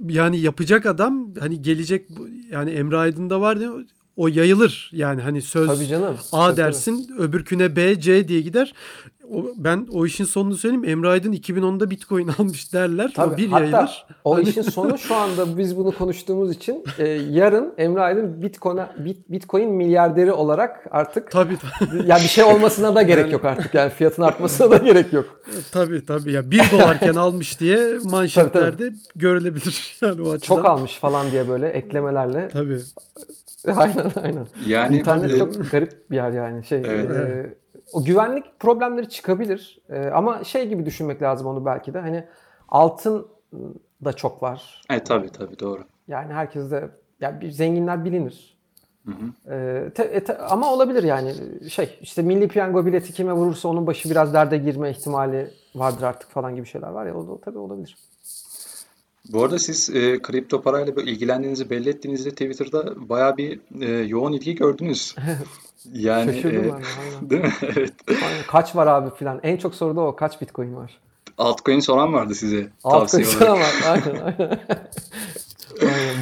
[0.14, 2.08] Yani yapacak adam hani gelecek
[2.52, 3.72] yani Emre Aydın'da var ya
[4.16, 4.90] o yayılır.
[4.94, 6.18] Yani hani söz Tabii canım.
[6.32, 8.74] A Tabii, dersin öbürküne B, C diye gider.
[9.34, 10.86] O, ben o işin sonunu söyleyeyim.
[10.86, 13.12] Emre Aydın 2010'da Bitcoin almış derler.
[13.16, 13.34] Tabii.
[13.34, 14.06] O bir Hatta yayılır.
[14.24, 18.90] o Hani- işin sonu şu anda biz bunu konuştuğumuz için e, yarın Emre Aydın Bitcoin'a
[19.00, 21.58] Bit, Bitcoin milyarderi olarak artık Tabii
[22.06, 23.74] ya bir şey olmasına da gerek yok artık.
[23.74, 25.42] Yani fiyatın artmasına da gerek yok.
[25.72, 30.56] tabii tabii ya 1 dolarken almış diye manşetlerde görülebilir yani o açıdan.
[30.56, 32.48] Çok almış falan diye böyle eklemelerle.
[32.54, 32.80] Tabii.
[33.76, 34.48] aynen aynen.
[34.68, 36.66] Yani İnternet e, çok garip bir yer yani.
[36.66, 37.12] Şey, Evet.
[37.12, 37.54] e,
[37.94, 39.80] o güvenlik problemleri çıkabilir.
[39.90, 42.00] E, ama şey gibi düşünmek lazım onu belki de.
[42.00, 42.26] Hani
[42.70, 43.28] altın
[44.06, 44.82] da çok var.
[44.90, 45.84] e, tabii tabii doğru.
[46.08, 46.90] Yani herkes de
[47.22, 48.58] yani bir zenginler bilinir.
[49.06, 49.54] Hı hı.
[49.54, 51.34] E, te- te- ama olabilir yani
[51.70, 56.30] şey işte milli piyango bileti kime vurursa onun başı biraz derde girme ihtimali vardır artık
[56.30, 57.98] falan gibi şeyler var ya o da tabii olabilir.
[59.30, 64.56] Bu arada siz e, kripto parayla ilgilendiğinizi belli ettiğinizde Twitter'da bayağı bir e, yoğun ilgi
[64.56, 65.16] gördünüz.
[65.92, 67.52] Yani Şaşırdım e, ben de, değil mi?
[67.64, 67.94] Evet.
[68.48, 69.40] Kaç var abi filan.
[69.44, 70.16] En çok soru da o.
[70.16, 71.00] Kaç bitcoin var?
[71.38, 73.66] Altcoin soran vardı size Alt tavsiye koysana olarak.
[73.66, 74.02] var.
[74.06, 74.60] Aynen aynen.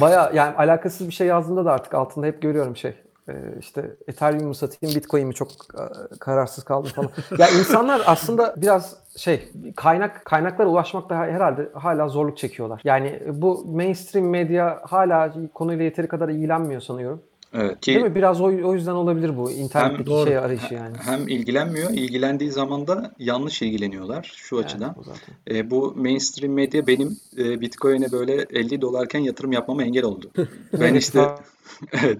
[0.00, 2.94] Baya yani alakasız bir şey yazdığında da artık altında hep görüyorum şey.
[3.28, 5.82] e, işte Ethereum mu satayım Bitcoin mi çok e,
[6.20, 7.10] kararsız kaldım falan.
[7.38, 12.80] Ya insanlar aslında biraz şey kaynak kaynaklara ulaşmakta herhalde hala zorluk çekiyorlar.
[12.84, 17.22] Yani bu mainstream medya hala konuyla yeteri kadar ilgilenmiyor sanıyorum.
[17.54, 18.14] Evet Değil ki mi?
[18.14, 20.26] Biraz o, o yüzden olabilir bu internetteki doğru.
[20.26, 20.96] şey arayışı yani.
[20.96, 24.96] hem ilgilenmiyor, ilgilendiği zaman da yanlış ilgileniyorlar şu Yani açıdan.
[24.96, 25.54] bu.
[25.54, 30.30] E, bu mainstream medya benim e, Bitcoin'e böyle 50 dolarken yatırım yapmama engel oldu.
[30.80, 31.28] Ben işte
[31.92, 32.18] evet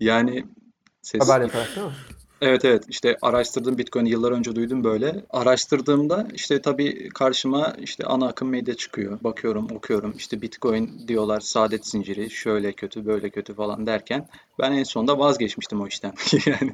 [0.00, 0.44] yani
[1.02, 1.92] ses Haber yaparak değil mi?
[2.40, 5.24] Evet evet işte araştırdım Bitcoin yıllar önce duydum böyle.
[5.30, 9.18] Araştırdığımda işte tabii karşıma işte ana akım medya çıkıyor.
[9.24, 14.28] Bakıyorum okuyorum işte Bitcoin diyorlar saadet zinciri şöyle kötü böyle kötü falan derken
[14.58, 16.12] ben en sonunda vazgeçmiştim o işten.
[16.46, 16.72] yani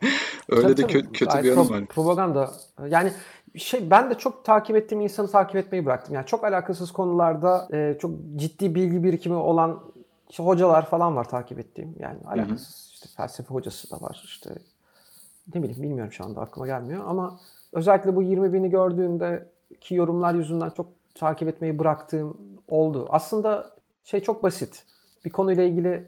[0.48, 1.86] öyle Tabii, de kö- kötü bir yanım pro- var.
[1.86, 2.50] Propaganda.
[2.88, 3.12] Yani
[3.56, 6.14] şey ben de çok takip ettiğim insanı takip etmeyi bıraktım.
[6.14, 9.80] Yani çok alakasız konularda e, çok ciddi bilgi birikimi olan
[10.30, 11.94] işte hocalar falan var takip ettiğim.
[11.98, 14.50] Yani alakasız işte felsefe hocası da var işte
[15.54, 17.38] ne bileyim bilmiyorum şu anda aklıma gelmiyor ama
[17.72, 19.48] özellikle bu 20 bini gördüğümde
[19.80, 22.36] ki yorumlar yüzünden çok takip etmeyi bıraktığım
[22.68, 23.06] oldu.
[23.10, 23.70] Aslında
[24.04, 24.84] şey çok basit.
[25.24, 26.04] Bir konuyla ilgili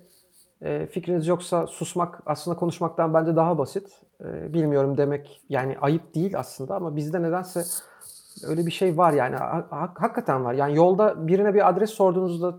[0.62, 4.00] e, fikriniz yoksa susmak aslında konuşmaktan bence daha basit.
[4.24, 7.62] E, bilmiyorum demek yani ayıp değil aslında ama bizde nedense
[8.48, 10.54] öyle bir şey var yani Ha- ha- hakikaten var.
[10.54, 12.54] Yani yolda birine bir adres sorduğunuzda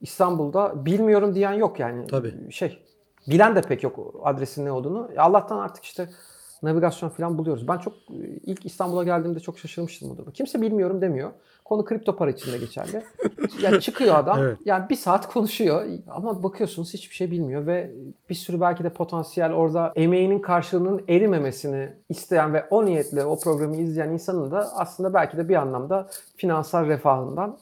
[0.00, 2.06] İstanbul'da bilmiyorum diyen yok yani.
[2.06, 2.52] Tabii.
[2.52, 2.82] Şey
[3.30, 5.10] bilen de pek yok adresin ne olduğunu.
[5.16, 6.08] E, Allah'tan artık işte
[6.62, 7.68] navigasyon falan buluyoruz.
[7.68, 7.94] Ben çok
[8.46, 10.32] ilk İstanbul'a geldiğimde çok şaşırmıştım bu duruma.
[10.32, 11.30] Kimse bilmiyorum demiyor.
[11.64, 13.02] Konu kripto para içinde geçerli.
[13.62, 14.38] Yani çıkıyor adam.
[14.38, 14.58] Evet.
[14.64, 17.90] Yani bir saat konuşuyor ama bakıyorsunuz hiçbir şey bilmiyor ve
[18.30, 23.76] bir sürü belki de potansiyel orada emeğinin karşılığının erimemesini isteyen ve o niyetle o programı
[23.76, 27.58] izleyen insanın da aslında belki de bir anlamda finansal refahından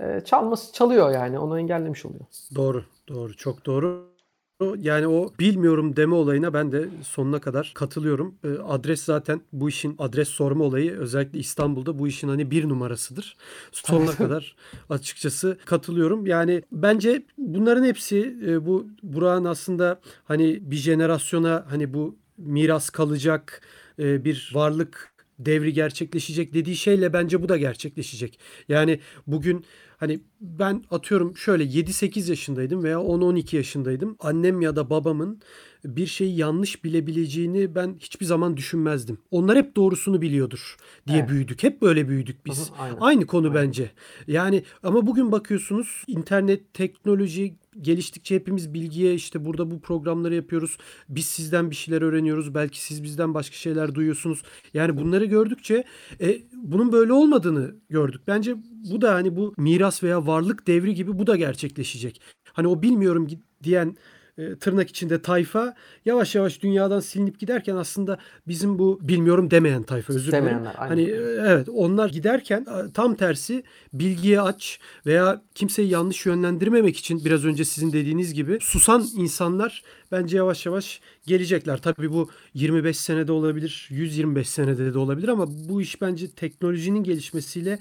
[0.00, 2.24] e, çalması çalıyor yani onu engellemiş oluyor.
[2.54, 4.15] Doğru, doğru, çok doğru.
[4.60, 8.34] Yani o bilmiyorum deme olayına ben de sonuna kadar katılıyorum.
[8.44, 13.36] E, adres zaten bu işin adres sorma olayı özellikle İstanbul'da bu işin hani bir numarasıdır.
[13.72, 14.56] Sonuna kadar
[14.90, 16.26] açıkçası katılıyorum.
[16.26, 23.60] Yani bence bunların hepsi e, bu Burak'ın aslında hani bir jenerasyona hani bu miras kalacak
[23.98, 28.38] e, bir varlık devri gerçekleşecek dediği şeyle bence bu da gerçekleşecek.
[28.68, 29.64] Yani bugün
[29.96, 34.16] hani ben atıyorum şöyle 7-8 yaşındaydım veya 10-12 yaşındaydım.
[34.20, 35.40] Annem ya da babamın
[35.86, 39.18] bir şeyi yanlış bilebileceğini ben hiçbir zaman düşünmezdim.
[39.30, 40.76] Onlar hep doğrusunu biliyordur
[41.06, 41.28] diye Evet.
[41.28, 41.62] büyüdük.
[41.62, 42.70] Hep böyle büyüdük biz.
[42.70, 42.96] Hı, aynen.
[43.00, 43.62] Aynı konu Aynen.
[43.66, 43.90] bence.
[44.26, 50.76] Yani ama bugün bakıyorsunuz internet, teknoloji geliştikçe hepimiz bilgiye işte burada bu programları yapıyoruz.
[51.08, 52.54] Biz sizden bir şeyler öğreniyoruz.
[52.54, 54.42] Belki siz bizden başka şeyler duyuyorsunuz.
[54.74, 55.84] Yani bunları gördükçe
[56.20, 58.20] e, bunun böyle olmadığını gördük.
[58.26, 58.56] Bence
[58.92, 62.20] bu da hani bu miras veya varlık devri gibi bu da gerçekleşecek.
[62.52, 63.28] Hani o bilmiyorum
[63.62, 63.96] diyen
[64.38, 65.74] e, tırnak içinde tayfa
[66.04, 68.18] yavaş yavaş dünyadan silinip giderken aslında
[68.48, 70.64] bizim bu bilmiyorum demeyen tayfa özür dilerim.
[70.76, 71.14] Hani e,
[71.46, 73.62] evet onlar giderken tam tersi
[73.92, 79.82] bilgiye aç veya kimseyi yanlış yönlendirmemek için biraz önce sizin dediğiniz gibi susan insanlar
[80.12, 81.82] bence yavaş yavaş gelecekler.
[81.82, 87.78] Tabii bu 25 senede olabilir, 125 senede de olabilir ama bu iş bence teknolojinin gelişmesiyle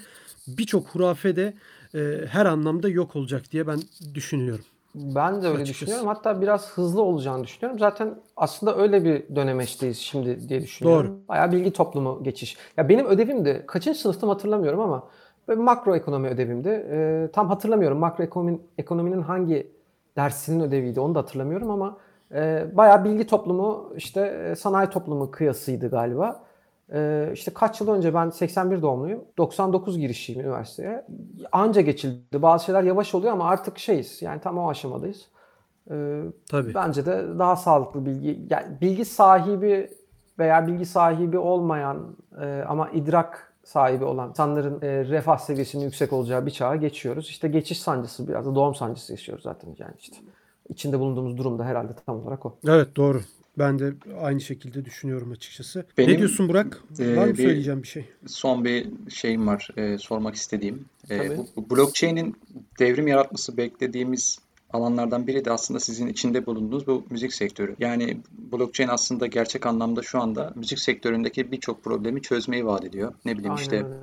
[0.47, 1.53] birçok hurafe de
[1.95, 3.79] e, her anlamda yok olacak diye ben
[4.13, 4.65] düşünüyorum.
[4.95, 5.81] Ben de öyle Açıkçası.
[5.81, 6.07] düşünüyorum.
[6.07, 7.79] Hatta biraz hızlı olacağını düşünüyorum.
[7.79, 11.07] Zaten aslında öyle bir dönemeçteyiz şimdi diye düşünüyorum.
[11.07, 11.27] Doğru.
[11.27, 12.57] Bayağı bilgi toplumu geçiş.
[12.77, 15.03] Ya benim ödevim de kaçıncı sınıftım hatırlamıyorum ama
[15.57, 16.69] makro ekonomi ödevimdi.
[16.91, 19.71] Ee, tam hatırlamıyorum makro ekonomi, ekonominin hangi
[20.15, 21.97] dersinin ödeviydi onu da hatırlamıyorum ama
[22.31, 24.21] e, bayağı bilgi toplumu işte
[24.51, 26.43] e, sanayi toplumu kıyasıydı galiba.
[26.93, 29.25] Ee, işte kaç yıl önce ben 81 doğumluyum.
[29.37, 31.05] 99 girişliyim üniversiteye.
[31.51, 32.41] Anca geçildi.
[32.41, 34.21] Bazı şeyler yavaş oluyor ama artık şeyiz.
[34.21, 35.27] Yani tam o aşamadayız.
[35.91, 36.73] Ee, Tabii.
[36.73, 39.89] Bence de daha sağlıklı bilgi, yani bilgi sahibi
[40.39, 46.45] veya bilgi sahibi olmayan e, ama idrak sahibi olan insanların e, refah seviyesinin yüksek olacağı
[46.45, 47.29] bir çağa geçiyoruz.
[47.29, 50.17] İşte geçiş sancısı biraz da doğum sancısı yaşıyoruz zaten yani işte.
[50.69, 52.55] İçinde bulunduğumuz durumda herhalde tam olarak o.
[52.67, 53.21] Evet doğru.
[53.59, 55.79] Ben de aynı şekilde düşünüyorum açıkçası.
[55.79, 56.81] ne Benim, diyorsun Burak?
[56.99, 58.05] e, Var mı bir- söyleyeceğim bir şey?
[58.27, 60.85] Son bir şeyim var e, sormak istediğim.
[61.09, 61.37] E, Tabii.
[61.37, 62.35] bu, bu blockchain'in
[62.79, 64.39] devrim yaratması beklediğimiz
[64.73, 67.75] alanlardan biri de aslında sizin içinde bulunduğunuz bu müzik sektörü.
[67.79, 68.17] Yani
[68.51, 73.13] blockchain aslında gerçek anlamda şu anda müzik sektöründeki birçok problemi çözmeyi vaat ediyor.
[73.25, 73.95] Ne bileyim Aynen işte öyle.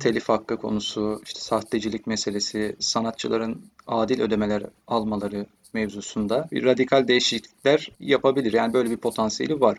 [0.00, 8.52] Telif hakkı konusu, işte sahtecilik meselesi, sanatçıların adil ödemeler almaları mevzusunda bir radikal değişiklikler yapabilir.
[8.52, 9.78] Yani böyle bir potansiyeli var.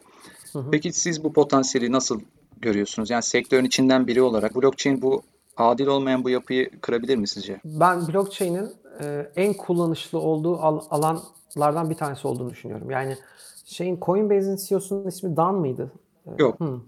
[0.72, 2.22] Peki siz bu potansiyeli nasıl
[2.62, 3.10] görüyorsunuz?
[3.10, 5.22] Yani sektörün içinden biri olarak blockchain bu
[5.58, 7.60] adil olmayan bu yapıyı kırabilir mi sizce?
[7.66, 8.70] Ben blockchain'in
[9.02, 12.92] e, en kullanışlı olduğu al- alanlardan bir tanesi olduğunu düşünüyorum.
[12.92, 13.18] Yani
[13.66, 15.92] şeyin Coinbase'in CEO'sunun ismi Dan mıydı?
[16.38, 16.60] Yok.
[16.60, 16.80] Hı.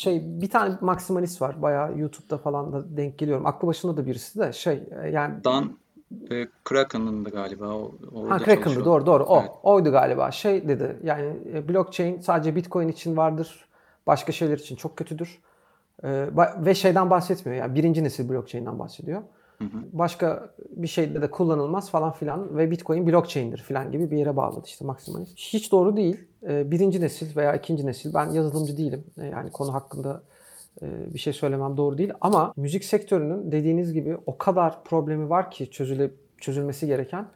[0.00, 1.62] Şey bir tane maksimalist var.
[1.62, 3.46] Bayağı YouTube'da falan da denk geliyorum.
[3.46, 5.78] Aklı başında da birisi de şey e, yani Dan
[6.30, 9.40] e, Kraken'ın da galiba o, orada Ha Kraken'dı doğru doğru o.
[9.40, 9.50] Evet.
[9.62, 10.30] Oydu galiba.
[10.30, 13.64] Şey dedi yani e, blockchain sadece Bitcoin için vardır.
[14.06, 15.38] Başka şeyler için çok kötüdür.
[16.04, 16.26] E,
[16.56, 17.58] ve şeyden bahsetmiyor.
[17.58, 19.22] Yani birinci nesil blockchain'den bahsediyor.
[19.92, 24.62] Başka bir şeyde de kullanılmaz falan filan ve Bitcoin blockchain'dir filan gibi bir yere bağladı
[24.66, 25.38] işte maksimalist.
[25.38, 26.16] Hiç doğru değil.
[26.48, 29.04] Ee, birinci nesil veya ikinci nesil ben yazılımcı değilim.
[29.18, 30.22] Ee, yani konu hakkında
[30.82, 35.50] e, bir şey söylemem doğru değil ama müzik sektörünün dediğiniz gibi o kadar problemi var
[35.50, 37.26] ki çözüle çözülmesi gereken.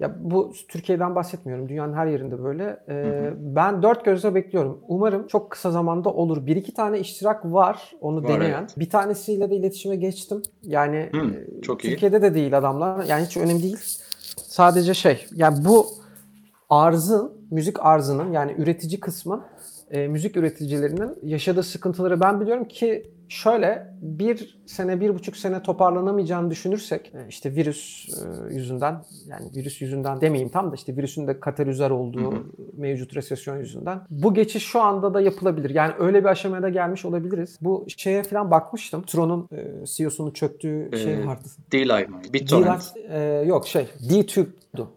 [0.00, 1.68] Ya bu Türkiye'den bahsetmiyorum.
[1.68, 2.80] Dünyanın her yerinde böyle.
[2.88, 3.34] Ee, hı hı.
[3.38, 4.80] Ben dört gözle bekliyorum.
[4.88, 6.46] Umarım çok kısa zamanda olur.
[6.46, 8.60] Bir iki tane iştirak var onu var, deneyen.
[8.60, 8.74] Evet.
[8.78, 10.42] Bir tanesiyle de iletişime geçtim.
[10.62, 12.22] Yani hı, e, çok Türkiye'de iyi.
[12.22, 13.04] de değil adamlar.
[13.04, 13.78] Yani hiç önemli değil.
[14.36, 15.26] Sadece şey.
[15.34, 15.86] Yani bu
[16.70, 19.44] arzın, müzik arzının yani üretici kısmı
[19.90, 26.50] e, müzik üreticilerinin yaşadığı sıkıntıları ben biliyorum ki şöyle bir sene, bir buçuk sene toparlanamayacağını
[26.50, 31.40] düşünürsek e, işte virüs e, yüzünden yani virüs yüzünden demeyeyim tam da işte virüsün de
[31.40, 32.42] katalizör olduğu hı hı.
[32.76, 35.70] mevcut resesyon yüzünden bu geçiş şu anda da yapılabilir.
[35.70, 37.58] Yani öyle bir aşamaya da gelmiş olabiliriz.
[37.60, 39.02] Bu şeye falan bakmıştım.
[39.02, 41.48] Tron'un e, CEO'sunun çöktüğü ee, şey vardı.
[41.72, 42.20] D-Live mı?
[42.32, 42.92] BitTorrent.
[43.08, 44.90] E, yok şey D-Tube'du.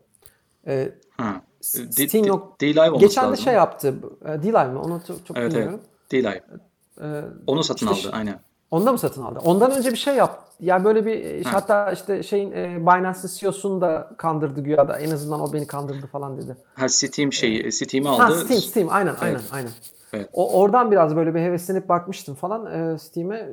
[0.68, 1.24] E, Hı.
[1.62, 2.62] Steam yok.
[2.62, 3.96] D-Live Geçen de şey yaptı.
[4.26, 4.78] E, D-Live mi?
[4.78, 5.80] Onu çok, çok evet, bilmiyorum.
[6.12, 6.12] Evet.
[6.12, 6.69] D-Live.
[7.00, 8.40] Ee, Onu satın işte, aldı aynen.
[8.72, 9.40] Onda mı satın aldı?
[9.44, 10.46] Ondan önce bir şey yap.
[10.60, 11.54] Yani böyle bir ha.
[11.54, 16.08] hatta işte şeyin e, Binance'ın CEO'sunu da kandırdı güya da en azından o beni kandırdı
[16.08, 16.58] falan dedi.
[16.74, 18.22] Ha Steam şeyi ee, Steam'i aldı.
[18.22, 19.22] Ha Steam Steam aynen evet.
[19.22, 19.72] aynen aynen.
[20.14, 20.30] Evet.
[20.34, 23.50] O oradan biraz böyle bir heveslenip bakmıştım falan e, Steam'e.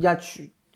[0.00, 0.20] Ya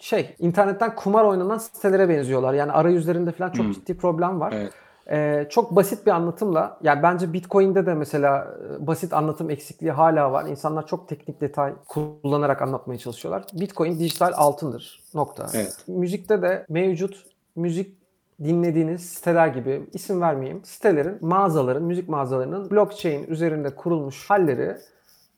[0.00, 2.54] şey internetten kumar oynanan sitelere benziyorlar.
[2.54, 3.72] Yani arayüzlerinde falan çok hmm.
[3.72, 4.52] ciddi problem var.
[4.56, 4.72] Evet.
[5.10, 10.32] Ee, çok basit bir anlatımla, yani bence Bitcoin'de de mesela e, basit anlatım eksikliği hala
[10.32, 10.46] var.
[10.46, 13.44] İnsanlar çok teknik detay kullanarak anlatmaya çalışıyorlar.
[13.52, 15.00] Bitcoin dijital altındır.
[15.14, 15.46] Nokta.
[15.54, 15.76] Evet.
[15.86, 17.24] Müzikte de mevcut
[17.56, 17.96] müzik
[18.44, 20.64] dinlediğiniz siteler gibi isim vermeyeyim.
[20.64, 24.76] Sitelerin, mağazaların, müzik mağazalarının blockchain üzerinde kurulmuş halleri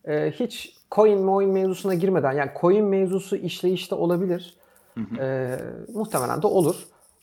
[0.04, 4.56] e, hiç coin moin mevzusuna girmeden yani coin mevzusu işleyişte olabilir.
[4.94, 5.22] Hı hı.
[5.22, 5.58] E,
[5.94, 6.76] muhtemelen de olur.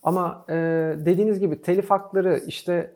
[0.03, 0.53] Ama e,
[0.97, 2.93] dediğiniz gibi telif hakları işte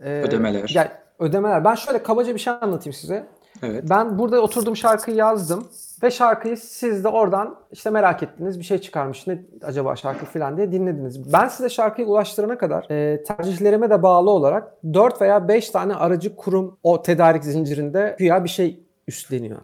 [0.00, 0.72] e, ödemeler.
[0.74, 0.88] Yani
[1.18, 1.64] ödemeler.
[1.64, 3.26] Ben şöyle kabaca bir şey anlatayım size.
[3.62, 3.84] Evet.
[3.90, 5.68] Ben burada oturdum şarkıyı yazdım
[6.02, 10.56] ve şarkıyı siz de oradan işte merak ettiniz bir şey çıkarmış ne acaba şarkı falan
[10.56, 11.32] diye dinlediniz.
[11.32, 16.36] Ben size şarkıyı ulaştırana kadar e, tercihlerime de bağlı olarak 4 veya 5 tane aracı
[16.36, 19.58] kurum o tedarik zincirinde güya bir şey üstleniyor.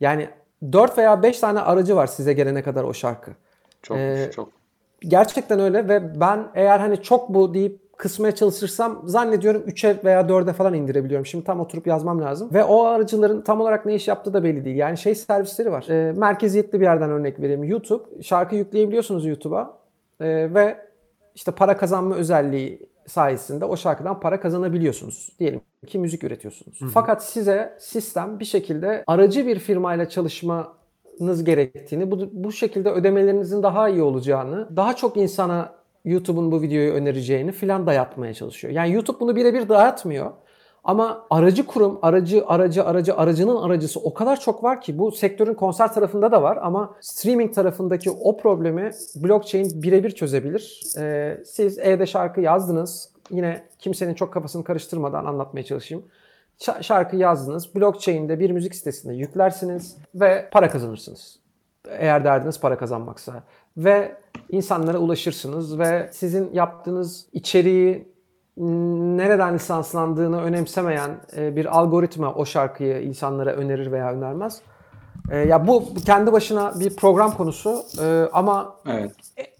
[0.00, 0.28] Yani
[0.72, 3.30] 4 veya 5 tane aracı var size gelene kadar o şarkı.
[3.82, 4.57] Çok ee, çok
[5.00, 10.52] Gerçekten öyle ve ben eğer hani çok bu deyip kısmaya çalışırsam zannediyorum 3'e veya 4'e
[10.52, 11.26] falan indirebiliyorum.
[11.26, 12.50] Şimdi tam oturup yazmam lazım.
[12.54, 14.76] Ve o aracıların tam olarak ne iş yaptığı da belli değil.
[14.76, 15.88] Yani şey servisleri var.
[15.88, 17.64] E, merkeziyetli bir yerden örnek vereyim.
[17.64, 18.22] YouTube.
[18.22, 19.78] Şarkı yükleyebiliyorsunuz YouTube'a.
[20.20, 20.78] E, ve
[21.34, 25.28] işte para kazanma özelliği sayesinde o şarkıdan para kazanabiliyorsunuz.
[25.38, 26.80] Diyelim ki müzik üretiyorsunuz.
[26.80, 26.88] Hı hı.
[26.88, 30.77] Fakat size sistem bir şekilde aracı bir firmayla çalışma
[31.18, 35.72] yapmanız gerektiğini, bu, bu şekilde ödemelerinizin daha iyi olacağını, daha çok insana
[36.04, 38.74] YouTube'un bu videoyu önereceğini filan dayatmaya çalışıyor.
[38.74, 40.30] Yani YouTube bunu birebir dayatmıyor.
[40.84, 45.54] Ama aracı kurum, aracı, aracı, aracı, aracının aracısı o kadar çok var ki bu sektörün
[45.54, 50.80] konser tarafında da var ama streaming tarafındaki o problemi blockchain birebir çözebilir.
[50.98, 53.10] Ee, siz evde şarkı yazdınız.
[53.30, 56.04] Yine kimsenin çok kafasını karıştırmadan anlatmaya çalışayım
[56.80, 57.74] şarkı yazdınız.
[57.74, 61.38] Blockchain'de bir müzik sitesinde yüklersiniz ve para kazanırsınız.
[61.88, 63.42] Eğer derdiniz para kazanmaksa.
[63.76, 64.16] Ve
[64.50, 68.08] insanlara ulaşırsınız ve sizin yaptığınız içeriği
[69.16, 74.60] nereden lisanslandığını önemsemeyen e, bir algoritma o şarkıyı insanlara önerir veya önermez.
[75.30, 79.12] E, ya bu kendi başına bir program konusu e, ama evet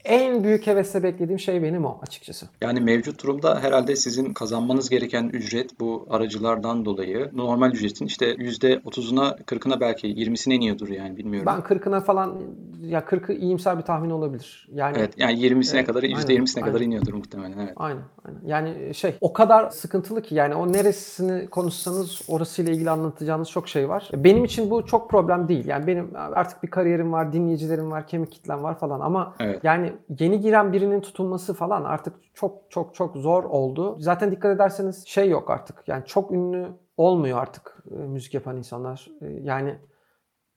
[0.05, 2.49] en büyük hevesle beklediğim şey benim o açıkçası.
[2.61, 9.43] Yani mevcut durumda herhalde sizin kazanmanız gereken ücret bu aracılardan dolayı normal ücretin işte %30'una
[9.45, 11.47] 40'ına belki 20'sine iniyordur yani bilmiyorum.
[11.47, 12.39] Ben 40'ına falan
[12.81, 14.69] ya 40'ı iyimser bir tahmin olabilir.
[14.73, 17.73] Yani Evet yani 20'sine evet, kadar %20'sine kadar iniyordur muhtemelen evet.
[17.77, 18.41] Aynen, aynen.
[18.47, 23.89] Yani şey o kadar sıkıntılı ki yani o neresini konuşsanız orasıyla ilgili anlatacağınız çok şey
[23.89, 24.11] var.
[24.15, 25.67] Benim için bu çok problem değil.
[25.67, 29.65] Yani benim artık bir kariyerim var, dinleyicilerim var, kemik kitlem var falan ama evet.
[29.65, 33.97] yani yeni giren birinin tutulması falan artık çok çok çok zor oldu.
[34.01, 35.83] Zaten dikkat ederseniz şey yok artık.
[35.87, 39.11] Yani çok ünlü olmuyor artık e, müzik yapan insanlar.
[39.21, 39.79] E, yani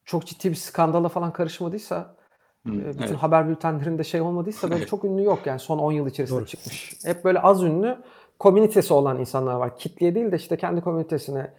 [0.06, 2.16] çok ciddi bir skandala falan karışmadıysa
[2.64, 3.16] Hmm, bütün evet.
[3.16, 6.48] haber bültenlerinde şey olmadıysa böyle çok ünlü yok yani son 10 yıl içerisinde Doğru.
[6.48, 6.94] çıkmış.
[7.06, 7.98] Hep böyle az ünlü
[8.39, 9.78] komünitesi olan insanlar var.
[9.78, 11.54] Kitleye değil de işte kendi komünitesine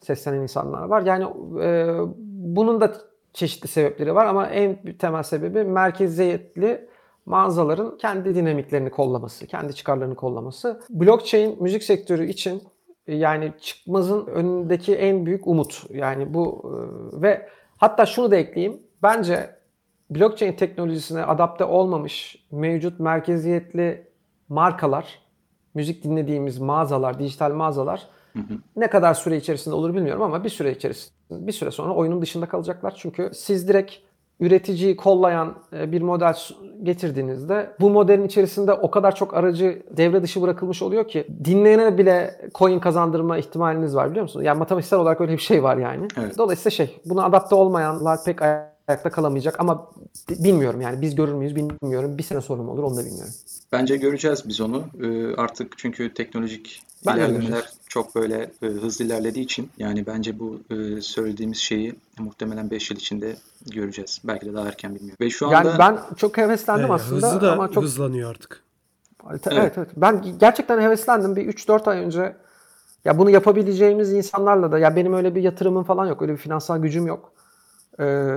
[0.00, 1.02] seslenen insanlar var.
[1.02, 1.24] Yani
[1.62, 1.96] e,
[2.56, 2.94] bunun da
[3.32, 6.88] çeşitli sebepleri var ama en temel sebebi merkeziyetli
[7.28, 10.80] mağazaların kendi dinamiklerini kollaması, kendi çıkarlarını kollaması.
[10.90, 12.62] Blockchain müzik sektörü için
[13.06, 15.84] e, yani çıkmazın önündeki en büyük umut.
[15.90, 16.72] Yani bu
[17.16, 18.82] e, ve hatta şunu da ekleyeyim.
[19.02, 19.50] Bence
[20.10, 24.08] blockchain teknolojisine adapte olmamış mevcut merkeziyetli
[24.48, 25.18] markalar,
[25.74, 28.08] müzik dinlediğimiz mağazalar, dijital mağazalar
[28.76, 32.46] ne kadar süre içerisinde olur bilmiyorum ama bir süre içerisinde bir süre sonra oyunun dışında
[32.46, 32.94] kalacaklar.
[32.96, 33.92] Çünkü siz direkt
[34.40, 36.36] üreticiyi kollayan e, bir model
[36.82, 42.40] getirdiğinizde bu modelin içerisinde o kadar çok aracı devre dışı bırakılmış oluyor ki dinleyene bile
[42.54, 44.46] coin kazandırma ihtimaliniz var biliyor musunuz?
[44.46, 46.08] Yani matematiksel olarak öyle bir şey var yani.
[46.18, 46.38] Evet.
[46.38, 49.90] Dolayısıyla şey buna adapte olmayanlar pek ayakta kalamayacak ama
[50.30, 52.18] bi- bilmiyorum yani biz görür müyüz bilmiyorum.
[52.18, 53.32] Bir sene sonra mı olur onu da bilmiyorum.
[53.72, 54.82] Bence göreceğiz biz onu.
[55.02, 57.68] Ee, artık çünkü teknolojik de ilerlemeler.
[57.88, 62.98] Çok böyle e, hızlı ilerlediği için yani bence bu e, söylediğimiz şeyi muhtemelen 5 yıl
[62.98, 63.36] içinde
[63.66, 64.20] göreceğiz.
[64.24, 65.16] Belki de daha erken bilmiyorum.
[65.20, 68.62] Ve şu anda Yani ben çok heveslendim Ee, aslında hızlı da ama çok hızlanıyor artık.
[69.30, 69.46] Evet.
[69.50, 71.36] evet Ben gerçekten heveslendim.
[71.36, 72.36] Bir 3-4 ay önce
[73.04, 76.22] ya bunu yapabileceğimiz insanlarla da ya benim öyle bir yatırımım falan yok.
[76.22, 77.32] Öyle bir finansal gücüm yok.
[78.00, 78.36] Ee,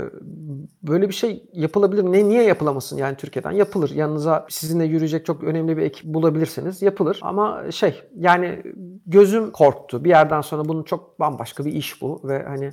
[0.84, 2.04] böyle bir şey yapılabilir.
[2.04, 3.52] Ne niye yapılamasın yani Türkiye'den?
[3.52, 3.90] Yapılır.
[3.90, 6.82] Yanınıza sizinle yürüyecek çok önemli bir ekip bulabilirsiniz.
[6.82, 7.20] Yapılır.
[7.22, 8.64] Ama şey yani
[9.06, 10.04] gözüm korktu.
[10.04, 12.72] Bir yerden sonra bunun çok bambaşka bir iş bu ve hani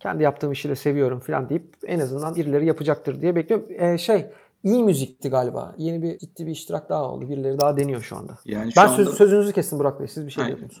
[0.00, 3.66] kendi yaptığım işi de seviyorum falan deyip en azından birileri yapacaktır diye bekliyorum.
[3.78, 4.26] Ee, şey
[4.62, 5.74] iyi müzikti galiba.
[5.78, 7.28] Yeni bir ciddi bir iştirak daha oldu.
[7.30, 8.38] Birileri daha deniyor şu anda.
[8.44, 10.08] yani şu Ben anda söz, sözünüzü kestim Burak Bey.
[10.08, 10.80] Siz bir şey Yani, diyordunuz.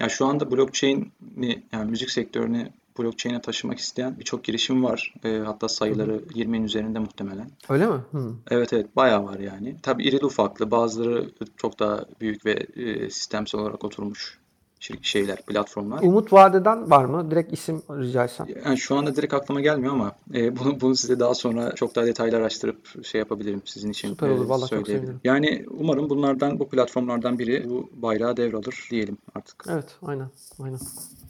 [0.00, 2.68] yani şu anda blockchain'i yani müzik sektörünü
[2.98, 5.14] blockchain'e taşımak isteyen birçok girişim var.
[5.24, 7.50] E, hatta sayıları 20'nin üzerinde muhtemelen.
[7.68, 8.00] Öyle mi?
[8.10, 8.32] Hı.
[8.50, 9.76] Evet evet bayağı var yani.
[9.82, 14.38] Tabii irili ufaklı bazıları çok daha büyük ve e, sistemsel olarak oturmuş
[14.80, 16.02] şeyler, platformlar.
[16.02, 17.30] Umut Vade'den var mı?
[17.30, 18.46] Direkt isim rica etsem.
[18.64, 22.06] Yani şu anda direkt aklıma gelmiyor ama e, bunu bunu size daha sonra çok daha
[22.06, 25.00] detaylı araştırıp şey yapabilirim sizin için Süper olur, e, vallahi çok söyleyebilirim.
[25.00, 25.20] sevinirim.
[25.24, 29.64] Yani umarım bunlardan bu platformlardan biri bu bayrağı devralır diyelim artık.
[29.68, 30.30] Evet, aynen.
[30.62, 30.78] Aynen.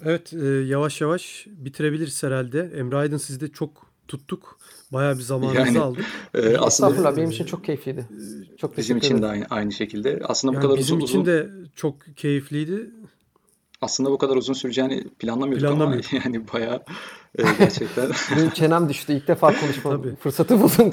[0.05, 2.73] Evet e, yavaş yavaş bitirebiliriz herhalde.
[2.77, 4.59] Emre Aydın sizi de çok tuttuk.
[4.93, 6.05] Bayağı bir zamanınızı Yani, aldık.
[6.35, 8.07] E, aslında Estağfurullah benim için çok keyifliydi.
[8.57, 10.21] Çok bizim için de aynı, aynı şekilde.
[10.25, 12.91] Aslında bu Yani kadar bizim uzun için uzun de çok keyifliydi.
[13.87, 16.82] Aslında bu kadar uzun süreceğini planlamıyorduk ama yani bayağı
[17.39, 19.12] e, gerçekten Benim çenem düştü.
[19.12, 20.93] İlk defa konuşma fırsatı buldum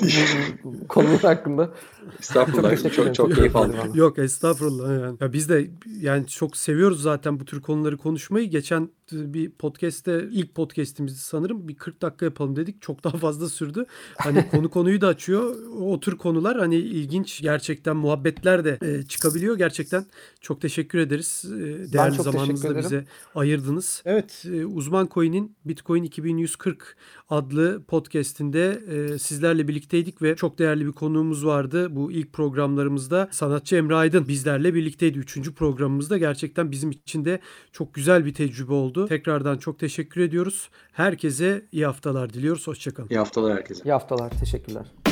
[0.63, 1.69] bu konular hakkında.
[2.19, 3.13] estağfurullah çok ederim.
[3.13, 3.77] çok keyif aldım.
[3.93, 5.17] Yok estağfurullah yani.
[5.21, 5.67] Ya biz de
[5.99, 8.49] yani çok seviyoruz zaten bu tür konuları konuşmayı.
[8.49, 12.81] Geçen bir podcast'te ilk podcast'imizi sanırım bir 40 dakika yapalım dedik.
[12.81, 13.85] Çok daha fazla sürdü.
[14.17, 15.55] Hani konu konuyu da açıyor.
[15.79, 19.57] O tür konular hani ilginç gerçekten muhabbetler de e, çıkabiliyor.
[19.57, 20.05] Gerçekten
[20.41, 21.45] çok teşekkür ederiz.
[21.45, 24.01] E, Değerli zamanınızı bize ayırdınız.
[24.05, 26.95] Evet e, Uzman Coin'in Bitcoin 2140
[27.33, 31.95] adlı podcast'inde e, sizlerle birlikteydik ve çok değerli bir konuğumuz vardı.
[31.95, 35.19] Bu ilk programlarımızda sanatçı Emre Aydın bizlerle birlikteydi.
[35.19, 37.39] Üçüncü programımızda gerçekten bizim için de
[37.71, 39.07] çok güzel bir tecrübe oldu.
[39.07, 40.69] Tekrardan çok teşekkür ediyoruz.
[40.91, 42.67] Herkese iyi haftalar diliyoruz.
[42.67, 43.09] Hoşçakalın.
[43.09, 43.83] İyi haftalar herkese.
[43.83, 44.29] İyi haftalar.
[44.39, 45.02] Teşekkürler.